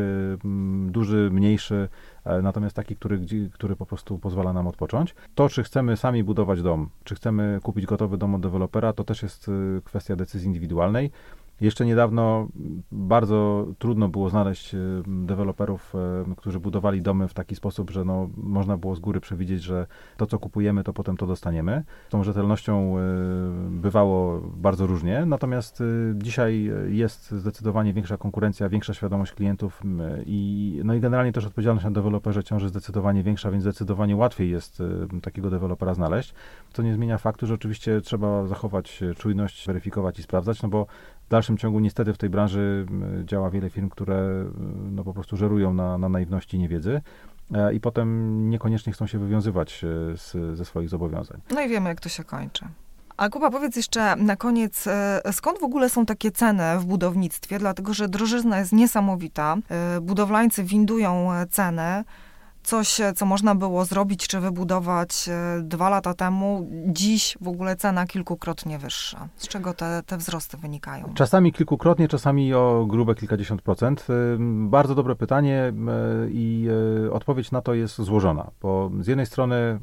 duży, 0.87 1.31
mniejszy, 1.33 1.89
natomiast 2.43 2.77
taki, 2.77 2.97
który, 2.97 3.21
który 3.53 3.77
po 3.77 3.87
prostu 3.87 4.19
pozwala 4.19 4.53
nam 4.53 4.67
odpocząć. 4.67 5.15
To, 5.35 5.49
czy 5.49 5.63
chcemy 5.63 5.97
sami 5.97 6.25
budować 6.25 6.63
dom, 6.63 6.89
czy 7.05 7.15
chcemy 7.15 7.59
kupić 7.63 7.87
gotowy 7.87 8.19
dom 8.19 8.35
od 8.35 8.41
dewelopera, 8.41 8.93
to 8.93 9.05
też 9.05 9.23
jest 9.23 9.49
e, 9.49 9.81
kwestia 9.85 10.17
decyzji 10.17 10.47
indywidualnej. 10.47 11.11
Jeszcze 11.61 11.87
niedawno 11.87 12.49
bardzo 12.93 13.67
trudno 13.79 14.09
było 14.09 14.31
znaleźć 14.31 14.75
e, 14.75 14.79
deweloperów, 15.07 15.95
e, 15.95 16.35
którzy 16.37 16.61
budowali 16.61 17.03
domy 17.03 17.29
w 17.29 17.35
taki 17.35 17.55
sposób, 17.55 17.91
że 17.91 18.05
no, 18.05 18.29
można 18.37 18.77
było 18.77 18.95
z 18.95 19.01
góry 19.01 19.21
przewidzieć, 19.21 19.63
że 19.63 19.87
to, 20.17 20.27
co 20.27 20.39
kupujemy, 20.39 20.85
to 20.85 20.93
potem 20.93 21.17
to 21.17 21.27
dostaniemy. 21.27 21.85
Tą 22.11 22.25
rzetelnością 22.25 22.99
e, 22.99 23.03
bywało 23.71 24.41
bardzo 24.41 24.87
różnie, 24.87 25.27
natomiast 25.27 25.83
dzisiaj 26.15 26.71
jest 26.89 27.31
zdecydowanie 27.31 27.93
większa 27.93 28.17
konkurencja, 28.17 28.69
większa 28.69 28.95
świadomość 28.95 29.33
klientów 29.33 29.83
i, 30.27 30.81
no 30.85 30.95
i 30.95 31.01
generalnie 31.01 31.33
też 31.33 31.47
odpowiedzialność 31.47 31.85
na 31.85 31.91
deweloperze 31.91 32.45
ciąży 32.45 32.69
zdecydowanie 32.69 33.23
większa, 33.23 33.51
więc 33.51 33.63
zdecydowanie 33.63 34.17
łatwiej 34.17 34.51
jest 34.51 34.83
takiego 35.23 35.51
dewelopera 35.51 35.95
znaleźć, 35.95 36.35
co 36.73 36.83
nie 36.83 36.95
zmienia 36.95 37.19
faktu, 37.19 37.47
że 37.47 37.55
oczywiście 37.55 38.01
trzeba 38.01 38.47
zachować 38.47 39.01
czujność, 39.17 39.67
weryfikować 39.67 40.19
i 40.19 40.23
sprawdzać, 40.23 40.63
no 40.63 40.69
bo 40.69 40.87
dalszym 41.31 41.57
ciągu 41.59 41.81
niestety 41.81 42.13
w 42.13 42.19
tej 42.19 42.31
branży 42.31 42.87
m, 42.91 43.25
działa 43.27 43.51
wiele 43.51 43.71
firm, 43.71 43.89
które 43.89 44.15
m, 44.17 44.95
no, 44.95 45.05
po 45.05 45.15
prostu 45.15 45.37
żerują 45.37 45.75
na, 45.75 45.99
na 45.99 46.09
naiwności 46.09 46.57
i 46.57 46.61
niewiedzy 46.61 47.01
e, 47.55 47.75
i 47.75 47.81
potem 47.81 48.51
niekoniecznie 48.51 48.93
chcą 48.93 49.07
się 49.07 49.19
wywiązywać 49.19 49.85
e, 49.85 50.17
z, 50.17 50.57
ze 50.57 50.65
swoich 50.65 50.89
zobowiązań. 50.89 51.41
No 51.55 51.61
i 51.61 51.69
wiemy, 51.69 51.89
jak 51.89 52.01
to 52.01 52.09
się 52.09 52.25
kończy. 52.25 52.65
A 53.17 53.29
Kuba, 53.29 53.51
powiedz 53.51 53.77
jeszcze 53.77 54.17
na 54.17 54.37
koniec, 54.37 54.87
e, 54.87 55.21
skąd 55.33 55.61
w 55.61 55.65
ogóle 55.65 55.89
są 55.89 56.07
takie 56.07 56.31
ceny 56.31 56.79
w 56.79 56.85
budownictwie? 56.85 57.59
Dlatego, 57.59 57.95
że 57.95 58.09
drożyzna 58.09 58.59
jest 58.59 58.73
niesamowita. 58.73 59.57
Budowlańcy 60.03 60.65
windują 60.65 61.29
ceny. 61.51 62.05
Coś, 62.63 63.01
e, 63.01 63.13
co 63.13 63.27
można 63.27 63.55
było 63.55 63.85
zrobić 63.85 64.27
czy 64.29 64.41
wybudować 64.41 65.29
e, 65.29 65.61
dwa 65.63 65.89
lata 65.89 66.15
temu, 66.15 66.69
dziś 66.87 67.39
w 67.41 67.49
ogóle 67.49 67.77
cena 67.77 68.07
kilkukrotnie 68.07 68.79
wyższa. 68.79 69.29
Z 69.37 69.49
czego 69.49 69.75
te, 69.75 70.03
te 70.07 70.17
wzrosty 70.17 70.57
wynikają? 70.57 71.13
Czasami 71.15 71.53
kilkukrotnie, 71.53 72.09
czasami 72.09 72.55
o 72.55 72.87
grube 72.89 73.15
kilkadziesiąt 73.15 73.63
procent. 73.63 74.07
Ym, 74.35 74.71
Bardzo 74.71 74.95
dobre 74.95 75.17
pytanie 75.17 75.73
i 76.29 76.69
odpowiedź 77.13 77.51
na 77.51 77.63
to 77.63 77.75
jest 77.75 77.97
złożona, 78.03 78.51
bo 78.63 78.91
z 79.01 79.07
jednej 79.07 79.27
strony 79.27 79.81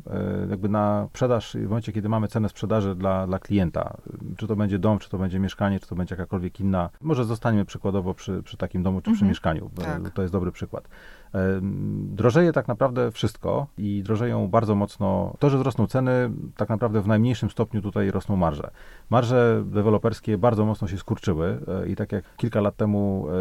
jakby 0.50 0.70
na 0.70 1.08
sprzedaż, 1.10 1.58
w 1.60 1.68
momencie 1.68 1.92
kiedy 1.92 2.10
mamy 2.10 2.28
cenę 2.28 2.50
sprzedaży 2.50 2.96
dla, 2.96 3.28
dla 3.28 3.40
klienta, 3.40 3.98
czy 4.38 4.48
to 4.48 4.56
będzie 4.56 4.80
dom, 4.80 5.00
czy 5.00 5.10
to 5.10 5.18
będzie 5.18 5.40
mieszkanie, 5.40 5.80
czy 5.80 5.88
to 5.88 5.96
będzie 5.96 6.16
jakakolwiek 6.16 6.60
inna, 6.60 6.90
może 7.02 7.26
zostaniemy 7.26 7.66
przykładowo 7.66 8.14
przy, 8.14 8.44
przy 8.44 8.58
takim 8.58 8.84
domu, 8.84 8.98
czy 9.02 9.04
przy 9.04 9.12
Mhm. 9.12 9.30
mieszkaniu, 9.30 9.70
Tak. 9.76 10.10
to 10.10 10.22
jest 10.22 10.32
dobry 10.34 10.52
przykład. 10.52 10.88
Drożeje 12.02 12.54
tak 12.54 12.68
naprawdę 12.68 13.12
wszystko 13.12 13.68
i 13.78 14.04
drożeją 14.04 14.48
bardzo 14.48 14.76
mocno. 14.76 15.34
To, 15.40 15.50
że 15.50 15.58
wzrosną 15.58 15.88
ceny, 15.88 16.32
tak 16.58 16.70
naprawdę 16.70 17.02
w 17.02 17.08
najmniejszym 17.08 17.50
stopniu 17.50 17.82
tutaj 17.82 18.12
rosną 18.12 18.36
marże. 18.36 18.72
Marże 19.10 19.64
deweloperskie 19.66 20.38
bardzo 20.38 20.66
mocno 20.66 20.88
się 20.88 20.98
skurczyły 20.98 21.60
e, 21.68 21.88
i 21.88 21.96
tak 21.96 22.12
jak 22.12 22.36
kilka 22.36 22.62
lat 22.62 22.76
temu 22.76 23.28
e, 23.28 23.32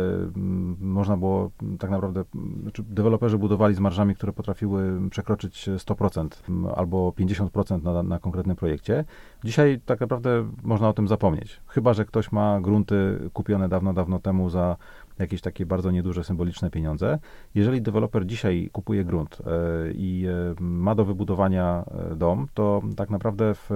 można 0.81 1.17
było 1.17 1.51
tak 1.79 1.91
naprawdę, 1.91 2.25
znaczy 2.63 2.83
deweloperzy 2.83 3.39
budowali 3.39 3.75
z 3.75 3.81
marżami, 3.81 4.15
które 4.15 4.33
potrafiły 4.33 5.11
przekroczyć 5.11 5.69
100% 5.69 6.29
m, 6.49 6.67
albo 6.77 7.11
50% 7.11 7.83
na, 7.83 8.03
na 8.03 8.19
konkretnym 8.19 8.57
projekcie. 8.57 9.05
Dzisiaj 9.45 9.81
tak 9.87 10.01
naprawdę 10.01 10.49
można 10.63 10.89
o 10.89 10.93
tym 10.93 11.09
zapomnieć. 11.09 11.61
Chyba, 11.67 11.95
że 11.95 12.05
ktoś 12.05 12.33
ma 12.33 12.61
grunty 12.61 13.31
kupione 13.33 13.69
dawno, 13.69 13.93
dawno 13.93 14.19
temu 14.19 14.51
za 14.51 14.77
jakieś 15.19 15.41
takie 15.41 15.67
bardzo 15.67 15.91
nieduże, 15.91 16.25
symboliczne 16.25 16.71
pieniądze. 16.71 17.19
Jeżeli 17.55 17.83
deweloper 17.83 18.27
dzisiaj 18.27 18.71
kupuje 18.73 19.05
grunt 19.05 19.39
e, 19.41 19.93
i 19.93 20.27
e, 20.27 20.55
ma 20.61 20.95
do 20.95 21.05
wybudowania 21.05 21.85
e, 22.13 22.17
dom, 22.17 22.49
to 22.55 22.83
tak 22.97 23.11
naprawdę 23.11 23.55
w, 23.55 23.71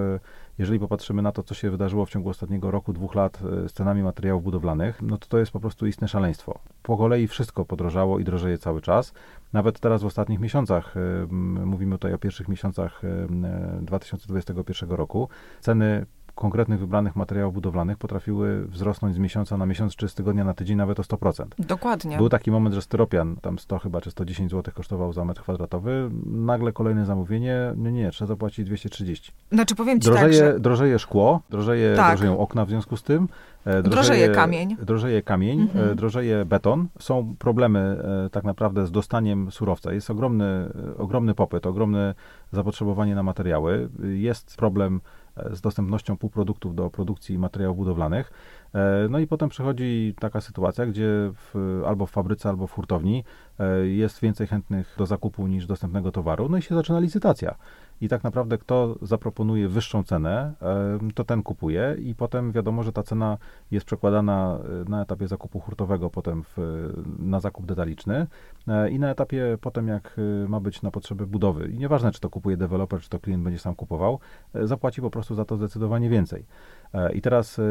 jeżeli 0.57 0.79
popatrzymy 0.79 1.21
na 1.21 1.31
to, 1.31 1.43
co 1.43 1.53
się 1.53 1.71
wydarzyło 1.71 2.05
w 2.05 2.09
ciągu 2.09 2.29
ostatniego 2.29 2.71
roku, 2.71 2.93
dwóch 2.93 3.15
lat 3.15 3.39
z 3.67 3.73
cenami 3.73 4.03
materiałów 4.03 4.43
budowlanych, 4.43 5.01
no 5.01 5.17
to 5.17 5.27
to 5.27 5.37
jest 5.37 5.51
po 5.51 5.59
prostu 5.59 5.87
istne 5.87 6.07
szaleństwo. 6.07 6.59
Po 6.83 6.97
kolei 6.97 7.27
wszystko 7.27 7.65
podrożało 7.65 8.19
i 8.19 8.23
drożeje 8.23 8.57
cały 8.57 8.81
czas. 8.81 9.13
Nawet 9.53 9.79
teraz 9.79 10.03
w 10.03 10.05
ostatnich 10.05 10.39
miesiącach, 10.39 10.95
mówimy 11.65 11.95
tutaj 11.95 12.13
o 12.13 12.17
pierwszych 12.17 12.47
miesiącach 12.47 13.03
e, 13.03 13.07
m, 13.07 13.45
e, 13.45 13.79
2021 13.81 14.91
roku, 14.91 15.29
ceny 15.59 16.05
konkretnych 16.35 16.79
wybranych 16.79 17.15
materiałów 17.15 17.53
budowlanych 17.53 17.97
potrafiły 17.97 18.67
wzrosnąć 18.67 19.15
z 19.15 19.17
miesiąca 19.17 19.57
na 19.57 19.65
miesiąc, 19.65 19.95
czy 19.95 20.09
z 20.09 20.15
tygodnia 20.15 20.43
na 20.43 20.53
tydzień 20.53 20.77
nawet 20.77 20.99
o 20.99 21.03
100%. 21.03 21.45
Dokładnie. 21.59 22.17
Był 22.17 22.29
taki 22.29 22.51
moment, 22.51 22.75
że 22.75 22.81
styropian 22.81 23.35
tam 23.35 23.59
100 23.59 23.79
chyba, 23.79 24.01
czy 24.01 24.11
110 24.11 24.51
zł 24.51 24.73
kosztował 24.75 25.13
za 25.13 25.25
metr 25.25 25.41
kwadratowy. 25.41 26.09
Nagle 26.25 26.71
kolejne 26.71 27.05
zamówienie, 27.05 27.73
nie, 27.77 27.91
nie, 27.91 28.11
trzeba 28.11 28.27
zapłacić 28.27 28.65
230. 28.65 29.31
Znaczy 29.51 29.75
powiem 29.75 29.99
ci 29.99 30.05
Drożeje, 30.05 30.25
tak, 30.25 30.33
że... 30.33 30.59
drożeje 30.59 30.99
szkło, 30.99 31.41
drożeje, 31.49 31.95
Tak. 31.95 32.17
drożeją 32.17 32.39
okna 32.39 32.65
w 32.65 32.69
związku 32.69 32.97
z 32.97 33.03
tym. 33.03 33.27
E, 33.65 33.83
Drożeje 33.83 34.29
kamień. 34.29 34.77
Drożeje 34.81 35.21
kamień, 35.21 35.61
Mhm. 35.61 35.89
e, 35.89 35.95
drożeje 35.95 36.45
beton. 36.45 36.87
Są 36.99 37.35
problemy 37.39 37.79
e, 38.25 38.29
tak 38.29 38.43
naprawdę 38.43 38.85
z 38.85 38.91
dostaniem 38.91 39.51
surowca. 39.51 39.93
Jest 39.93 40.09
ogromny, 40.09 40.69
ogromny 40.97 41.33
popyt, 41.33 41.65
ogromne 41.65 42.15
zapotrzebowanie 42.51 43.15
na 43.15 43.23
materiały. 43.23 43.89
Jest 44.03 44.57
problem 44.57 45.01
z 45.51 45.61
dostępnością 45.61 46.17
półproduktów 46.17 46.75
do 46.75 46.89
produkcji 46.89 47.39
materiałów 47.39 47.77
budowlanych. 47.77 48.31
No 49.09 49.19
i 49.19 49.27
potem 49.27 49.49
przychodzi 49.49 50.15
taka 50.19 50.41
sytuacja, 50.41 50.85
gdzie 50.85 51.07
w, 51.33 51.81
albo 51.87 52.05
w 52.05 52.11
fabryce, 52.11 52.49
albo 52.49 52.67
w 52.67 52.71
hurtowni 52.71 53.23
jest 53.83 54.19
więcej 54.21 54.47
chętnych 54.47 54.95
do 54.97 55.05
zakupu 55.05 55.47
niż 55.47 55.65
dostępnego 55.65 56.11
towaru, 56.11 56.49
no 56.49 56.57
i 56.57 56.61
się 56.61 56.75
zaczyna 56.75 56.99
licytacja. 56.99 57.55
I 58.01 58.09
tak 58.09 58.23
naprawdę 58.23 58.57
kto 58.57 58.95
zaproponuje 59.01 59.67
wyższą 59.67 60.03
cenę, 60.03 60.53
e, 60.61 60.99
to 61.15 61.23
ten 61.23 61.43
kupuje 61.43 61.97
i 61.99 62.15
potem 62.15 62.51
wiadomo, 62.51 62.83
że 62.83 62.93
ta 62.93 63.03
cena 63.03 63.37
jest 63.71 63.85
przekładana 63.85 64.59
e, 64.85 64.89
na 64.89 65.01
etapie 65.01 65.27
zakupu 65.27 65.59
hurtowego, 65.59 66.09
potem 66.09 66.43
w, 66.43 66.57
na 67.19 67.39
zakup 67.39 67.65
detaliczny 67.65 68.27
e, 68.67 68.89
i 68.89 68.99
na 68.99 69.11
etapie 69.11 69.57
potem 69.61 69.87
jak 69.87 70.15
e, 70.45 70.49
ma 70.49 70.59
być 70.59 70.81
na 70.81 70.91
potrzeby 70.91 71.27
budowy. 71.27 71.67
I 71.67 71.77
nieważne, 71.77 72.11
czy 72.11 72.19
to 72.19 72.29
kupuje 72.29 72.57
deweloper, 72.57 73.01
czy 73.01 73.09
to 73.09 73.19
klient 73.19 73.43
będzie 73.43 73.59
sam 73.59 73.75
kupował, 73.75 74.19
e, 74.53 74.67
zapłaci 74.67 75.01
po 75.01 75.09
prostu 75.09 75.35
za 75.35 75.45
to 75.45 75.57
zdecydowanie 75.57 76.09
więcej. 76.09 76.45
E, 76.93 77.13
I 77.13 77.21
teraz 77.21 77.59
e, 77.59 77.63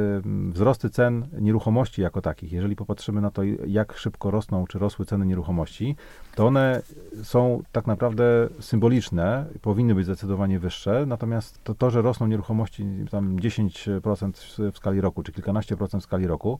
wzrosty 0.50 0.90
cen 0.90 1.26
nieruchomości 1.40 2.02
jako 2.02 2.22
takich, 2.22 2.52
jeżeli 2.52 2.76
popatrzymy 2.76 3.20
na 3.20 3.30
to, 3.30 3.42
jak 3.66 3.96
szybko 3.96 4.30
rosną, 4.30 4.66
czy 4.66 4.78
rosły 4.78 5.04
ceny 5.04 5.26
nieruchomości, 5.26 5.96
to 6.34 6.46
one 6.46 6.82
są 7.22 7.62
tak 7.72 7.86
naprawdę 7.86 8.48
symboliczne, 8.60 9.46
powinny 9.62 9.94
być 9.94 10.04
zdecydowanie 10.04 10.58
wyższe, 10.58 11.04
natomiast 11.06 11.64
to, 11.64 11.74
to 11.74 11.90
że 11.90 12.02
rosną 12.02 12.26
nieruchomości 12.26 12.86
tam 13.10 13.36
10% 13.36 14.32
w- 14.72 14.76
skali 14.76 15.00
roku, 15.00 15.22
czy 15.22 15.32
kilkanaście 15.32 15.76
procent 15.76 16.02
w 16.02 16.06
skali 16.06 16.26
roku, 16.26 16.58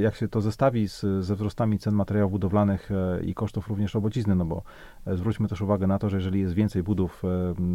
jak 0.00 0.14
się 0.14 0.28
to 0.28 0.40
zestawi 0.40 0.88
z, 0.88 1.00
ze 1.20 1.34
wzrostami 1.34 1.78
cen 1.78 1.94
materiałów 1.94 2.32
budowlanych 2.32 2.90
e, 2.90 3.24
i 3.24 3.34
kosztów 3.34 3.68
również 3.68 3.94
robocizny, 3.94 4.34
no 4.34 4.44
bo 4.44 4.62
e, 5.06 5.16
zwróćmy 5.16 5.48
też 5.48 5.60
uwagę 5.60 5.86
na 5.86 5.98
to, 5.98 6.10
że 6.10 6.16
jeżeli 6.16 6.40
jest 6.40 6.54
więcej 6.54 6.82
budów 6.82 7.22
e, 7.24 7.28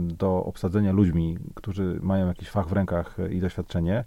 do 0.08 0.44
obsadzenia 0.46 0.92
ludźmi, 0.92 1.38
którzy 1.56 2.00
mają 2.02 2.28
jakiś 2.28 2.50
fach 2.50 2.68
w 2.68 2.72
rękach 2.72 3.20
e, 3.20 3.34
i 3.34 3.40
doświadczenie, 3.40 4.04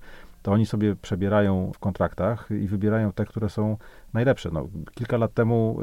to 0.46 0.52
oni 0.52 0.66
sobie 0.66 0.96
przebierają 0.96 1.72
w 1.74 1.78
kontraktach 1.78 2.48
i 2.50 2.66
wybierają 2.66 3.12
te, 3.12 3.24
które 3.24 3.48
są 3.48 3.76
najlepsze. 4.12 4.50
No, 4.52 4.68
kilka 4.94 5.16
lat 5.16 5.34
temu 5.34 5.78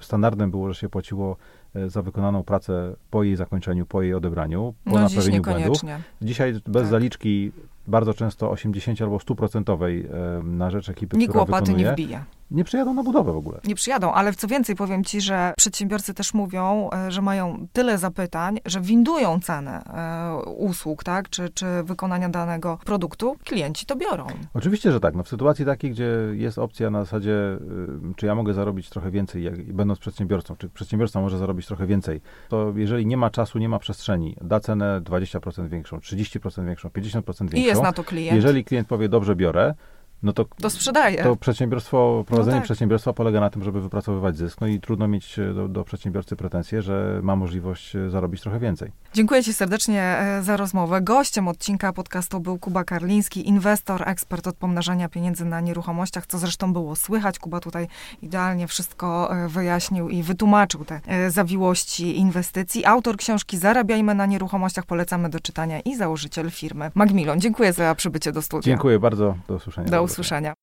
e, 0.00 0.04
standardem 0.04 0.50
było, 0.50 0.68
że 0.68 0.74
się 0.74 0.88
płaciło 0.88 1.36
e, 1.74 1.90
za 1.90 2.02
wykonaną 2.02 2.42
pracę 2.42 2.96
po 3.10 3.22
jej 3.22 3.36
zakończeniu, 3.36 3.86
po 3.86 4.02
jej 4.02 4.14
odebraniu, 4.14 4.74
po 4.84 4.90
No 4.90 5.08
dziś 5.08 5.16
naprawieniu 5.16 5.42
błędów. 5.42 5.78
Dzisiaj 6.22 6.52
bez 6.52 6.82
Tak. 6.82 6.86
zaliczki 6.86 7.52
bardzo 7.86 8.14
często 8.14 8.50
80 8.50 9.02
albo 9.02 9.16
100% 9.16 9.84
e, 9.84 10.42
na 10.42 10.70
rzecz 10.70 10.88
ekipy, 10.88 11.16
Nikt 11.16 11.30
która 11.30 11.40
łopaty 11.40 11.74
nie 11.74 11.92
wbije. 11.92 12.24
Nie 12.52 12.64
przyjadą 12.64 12.94
na 12.94 13.02
budowę 13.02 13.32
w 13.32 13.36
ogóle. 13.36 13.60
Nie 13.64 13.74
przyjadą, 13.74 14.12
ale 14.12 14.32
co 14.32 14.46
więcej, 14.46 14.76
powiem 14.76 15.04
ci, 15.04 15.20
że 15.20 15.54
przedsiębiorcy 15.56 16.14
też 16.14 16.34
mówią, 16.34 16.90
e, 16.92 17.10
że 17.10 17.22
mają 17.22 17.66
tyle 17.72 17.98
zapytań, 17.98 18.58
że 18.64 18.80
windują 18.80 19.40
cenę 19.40 19.82
e, 19.84 20.44
usług, 20.44 21.04
tak, 21.04 21.28
czy, 21.28 21.50
czy 21.50 21.66
wykonania 21.82 22.28
danego 22.28 22.78
produktu, 22.84 23.36
klienci 23.44 23.86
to 23.86 23.96
biorą. 23.96 24.26
Oczywiście, 24.54 24.92
że 24.92 25.00
tak. 25.00 25.14
No 25.14 25.22
w 25.22 25.28
sytuacji 25.28 25.64
takiej, 25.64 25.90
gdzie 25.90 26.08
jest 26.32 26.58
opcja 26.58 26.90
na 26.90 27.04
zasadzie, 27.04 27.32
y, 27.32 28.14
czy 28.16 28.26
ja 28.26 28.34
mogę 28.34 28.54
zarobić 28.54 28.90
trochę 28.90 29.10
więcej, 29.10 29.42
jak, 29.42 29.72
będąc 29.72 29.98
przedsiębiorcą, 29.98 30.56
czy 30.56 30.68
przedsiębiorca 30.68 31.20
może 31.20 31.38
zarobić 31.38 31.66
trochę 31.66 31.86
więcej, 31.86 32.20
to 32.48 32.72
jeżeli 32.76 33.06
nie 33.06 33.16
ma 33.16 33.30
czasu, 33.30 33.58
nie 33.58 33.68
ma 33.68 33.78
przestrzeni, 33.78 34.36
da 34.40 34.60
cenę 34.60 35.00
20% 35.00 35.68
większą, 35.68 35.98
30% 35.98 36.64
większą, 36.66 36.88
50% 36.88 37.22
większą. 37.22 37.56
I 37.56 37.62
jest 37.62 37.82
na 37.82 37.92
to 37.92 38.04
klient. 38.04 38.36
Jeżeli 38.36 38.64
klient 38.64 38.88
powie, 38.88 39.08
dobrze 39.08 39.36
biorę, 39.36 39.74
no 40.22 40.32
to, 40.32 40.44
To 40.44 40.70
sprzedaje. 40.70 41.22
to 41.22 41.36
przedsiębiorstwo, 41.36 42.24
prowadzenie 42.26 42.56
tak. 42.56 42.64
przedsiębiorstwa 42.64 43.12
polega 43.12 43.40
na 43.40 43.50
tym, 43.50 43.64
żeby 43.64 43.80
wypracowywać 43.80 44.36
zysk, 44.36 44.60
no 44.60 44.66
i 44.66 44.80
trudno 44.80 45.08
mieć 45.08 45.38
e, 45.38 45.54
do, 45.54 45.68
do 45.68 45.84
przedsiębiorcy 45.84 46.36
pretensje, 46.36 46.82
że 46.82 47.20
ma 47.22 47.36
możliwość 47.36 47.96
e, 47.96 48.10
zarobić 48.10 48.40
trochę 48.40 48.58
więcej. 48.58 48.92
Dziękuję 49.14 49.42
Ci 49.42 49.54
serdecznie 49.54 50.02
e, 50.02 50.42
za 50.42 50.56
rozmowę. 50.56 51.00
Gościem 51.00 51.48
odcinka 51.48 51.92
podcastu 51.92 52.40
był 52.40 52.58
Kuba 52.58 52.84
Karliński, 52.84 53.48
inwestor, 53.48 54.08
ekspert 54.08 54.46
od 54.46 54.56
pomnażania 54.56 55.08
pieniędzy 55.08 55.44
na 55.44 55.60
nieruchomościach, 55.60 56.26
co 56.26 56.38
zresztą 56.38 56.72
było 56.72 56.96
słychać. 56.96 57.38
Kuba 57.38 57.60
tutaj 57.60 57.88
idealnie 58.22 58.66
wszystko 58.66 59.30
wyjaśnił 59.48 60.08
i 60.08 60.22
wytłumaczył 60.22 60.84
te 60.84 61.30
zawiłości 61.30 62.18
inwestycji. 62.18 62.84
Autor 62.84 63.16
książki 63.16 63.58
Zarabiajmy 63.58 64.14
na 64.14 64.26
nieruchomościach, 64.26 64.86
polecamy 64.86 65.28
do 65.28 65.40
czytania 65.40 65.80
i 65.80 65.96
założyciel 65.96 66.50
firmy 66.50 66.90
Macmillan. 66.94 67.40
Dziękuję 67.40 67.72
za 67.72 67.94
przybycie 67.94 68.32
do 68.32 68.42
studia. 68.42 68.62
Dziękuję 68.64 68.98
bardzo, 68.98 69.34
do 69.48 69.54
usłyszenia. 69.54 69.88
Do 69.88 70.02
usłyszenia. 70.12 70.54